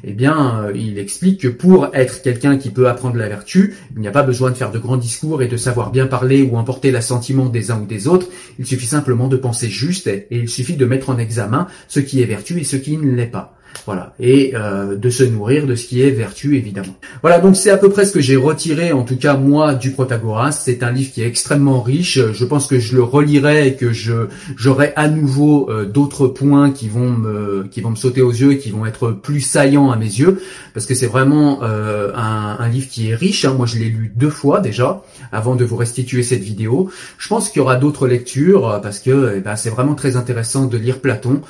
eh 0.05 0.12
bien, 0.12 0.68
il 0.72 1.01
explique 1.01 1.40
que 1.40 1.48
pour 1.48 1.88
être 1.94 2.22
quelqu'un 2.29 2.59
qui 2.59 2.69
peut 2.69 2.91
apprendre 2.91 3.17
la 3.17 3.27
vertu, 3.27 3.75
il 3.95 4.03
n'y 4.03 4.07
a 4.07 4.11
pas 4.11 4.23
besoin 4.23 4.51
de 4.51 4.55
faire 4.55 4.71
de 4.71 4.79
grands 4.79 4.99
discours 4.99 5.41
et 5.41 5.49
de 5.49 5.57
savoir 5.57 5.91
bien 5.91 6.07
parler 6.07 6.43
ou 6.43 6.59
emporter 6.59 6.91
l'assentiment 6.91 7.47
des 7.47 7.71
uns 7.71 7.81
ou 7.81 7.87
des 7.87 8.07
autres. 8.07 8.27
Il 8.59 8.67
suffit 8.67 8.85
simplement 8.85 9.29
de 9.29 9.38
penser 9.38 9.71
juste 9.71 10.09
et 10.09 10.27
il 10.31 10.51
suffit 10.51 10.77
de 10.77 10.85
mettre 10.85 11.09
en 11.09 11.17
examen 11.17 11.69
ce 11.88 12.01
qui 12.01 12.21
est 12.21 12.27
vertu 12.27 12.61
et 12.61 12.64
ce 12.64 12.77
qui 12.77 12.99
ne 12.99 13.11
l'est 13.12 13.29
pas. 13.29 13.58
Voilà, 13.87 14.13
et 14.21 14.53
euh, 14.55 14.97
de 14.97 15.09
se 15.09 15.23
nourrir 15.23 15.67
de 15.67 15.75
ce 15.75 15.87
qui 15.87 16.03
est 16.03 16.11
vertu 16.11 16.57
évidemment. 16.57 16.95
Voilà, 17.23 17.39
donc 17.39 17.57
c'est 17.57 17.71
à 17.71 17.79
peu 17.79 17.89
près 17.89 18.05
ce 18.05 18.13
que 18.13 18.21
j'ai 18.21 18.37
retiré, 18.37 18.93
en 18.93 19.03
tout 19.03 19.17
cas 19.17 19.37
moi, 19.37 19.75
du 19.75 19.93
Protagoras. 19.93 20.53
C'est 20.53 20.83
un 20.83 20.91
livre 20.93 21.11
qui 21.13 21.23
est 21.23 21.27
extrêmement 21.27 21.81
riche. 21.81 22.19
Je 22.33 22.45
pense 22.45 22.67
que 22.67 22.79
je 22.79 22.97
le 22.97 23.03
relirai 23.03 23.69
et 23.69 23.75
que 23.77 23.93
je 23.93 24.27
j'aurai 24.57 24.93
à 24.97 25.09
nouveau 25.09 25.71
euh, 25.71 25.87
d'autres 25.87 26.27
points 26.27 26.71
qui 26.71 26.89
vont 26.89 27.11
me 27.11 27.67
qui 27.71 27.81
vont 27.81 27.91
me 27.91 27.97
sauter 27.97 28.21
aux 28.21 28.31
yeux 28.31 28.53
et 28.53 28.59
qui 28.59 28.71
vont 28.71 28.85
être 28.85 29.11
plus 29.11 29.41
saillants 29.41 29.91
à 29.91 29.97
mes 29.97 30.05
yeux, 30.05 30.43
parce 30.75 30.85
que 30.85 30.95
c'est 30.95 31.07
vraiment 31.07 31.61
euh, 31.63 32.13
un, 32.15 32.69
livre 32.69 32.89
qui 32.89 33.11
est 33.11 33.15
riche. 33.15 33.45
Hein. 33.45 33.55
Moi, 33.57 33.67
je 33.67 33.79
l'ai 33.79 33.89
lu 33.89 34.13
deux 34.15 34.31
fois 34.31 34.61
déjà 34.61 35.03
avant 35.33 35.57
de 35.57 35.65
vous 35.65 35.77
restituer 35.77 36.23
cette 36.23 36.43
vidéo. 36.43 36.91
Je 37.17 37.29
pense 37.29 37.49
qu'il 37.49 37.61
y 37.61 37.63
aura 37.63 37.77
d'autres 37.77 38.07
lectures 38.07 38.81
parce 38.83 38.99
que 38.99 39.35
eh 39.37 39.41
ben, 39.41 39.57
c'est 39.57 39.71
vraiment 39.71 39.95
très 39.95 40.17
intéressant 40.17 40.67
de 40.67 40.77
lire 40.77 41.01
Platon. 41.01 41.41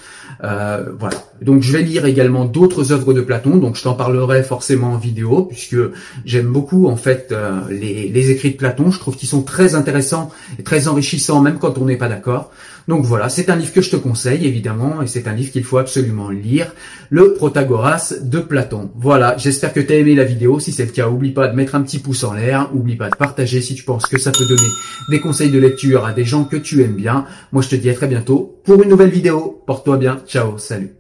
voilà. 0.41 1.17
Donc 1.43 1.63
je 1.63 1.73
vais 1.73 1.83
lire 1.83 2.07
également 2.09 2.45
d'autres 2.45 2.93
œuvres 2.93 3.13
de 3.13 3.21
Platon, 3.21 3.57
donc 3.57 3.77
je 3.77 3.83
t'en 3.83 3.95
parlerai 3.95 4.43
forcément 4.43 4.93
en 4.93 4.99
vidéo, 4.99 5.45
puisque 5.45 5.77
j'aime 6.25 6.49
beaucoup 6.49 6.89
en 6.89 6.97
fait 6.97 7.29
euh, 7.33 7.61
les, 7.71 8.31
écrits 8.31 8.51
de 8.51 8.57
Platon, 8.57 8.91
je 8.91 8.99
trouve 8.99 9.17
qu'ils 9.17 9.29
sont 9.29 9.43
très 9.43 9.75
intéressants 9.75 10.31
et 10.59 10.63
très 10.63 10.89
enrichissants, 10.89 11.41
même 11.41 11.59
quand 11.59 11.79
on 11.79 11.85
n'est 11.85 11.97
pas 11.97 12.09
d'accord. 12.09 12.51
Donc 12.89 13.05
voilà, 13.05 13.29
c'est 13.29 13.51
un 13.51 13.57
livre 13.57 13.73
que 13.73 13.83
je 13.83 13.91
te 13.91 13.97
conseille 13.97 14.47
évidemment, 14.47 15.03
et 15.03 15.07
c'est 15.07 15.29
un 15.29 15.35
livre 15.35 15.53
qu'il 15.53 15.65
faut 15.65 15.79
absolument 15.79 16.31
lire, 16.31 16.73
le 17.11 17.35
Protagoras 17.35 18.15
de 18.21 18.41
Platon. 18.41 18.91
Voilà, 18.97 19.37
j'espère 19.37 19.73
que 19.73 19.81
tu 19.81 19.93
as 19.93 19.97
aimé 19.97 20.15
la 20.15 20.25
vidéo, 20.25 20.59
si 20.59 20.73
c'est 20.73 20.87
le 20.87 20.93
cas, 20.93 21.09
oublie 21.09 21.33
pas 21.33 21.49
de 21.49 21.55
mettre 21.55 21.75
un 21.75 21.83
petit 21.83 21.99
pouce 21.99 22.25
en 22.25 22.33
l'air, 22.33 22.71
oublie 22.75 22.97
pas 22.97 23.11
de 23.11 23.17
partager 23.17 23.61
si 23.61 23.75
tu 23.75 23.85
penses 23.85 24.07
que 24.07 24.19
ça 24.19 24.33
peut 24.33 24.47
donner 24.47 24.69
des 25.11 25.21
conseils 25.21 25.51
de 25.51 25.59
lecture 25.59 26.07
à 26.07 26.13
des 26.13 26.25
gens 26.25 26.45
que 26.45 26.57
tu 26.57 26.83
aimes 26.83 26.97
bien. 26.97 27.27
Moi 27.53 27.63
je 27.63 27.69
te 27.69 27.77
dis 27.77 27.91
à 27.91 27.95
très 27.95 28.09
bientôt 28.09 28.61
pour 28.65 28.83
une 28.83 28.89
nouvelle 28.89 29.11
vidéo, 29.11 29.63
porte-toi 29.67 29.99
bien, 29.99 30.21
ciao, 30.27 30.59
salut 30.59 30.98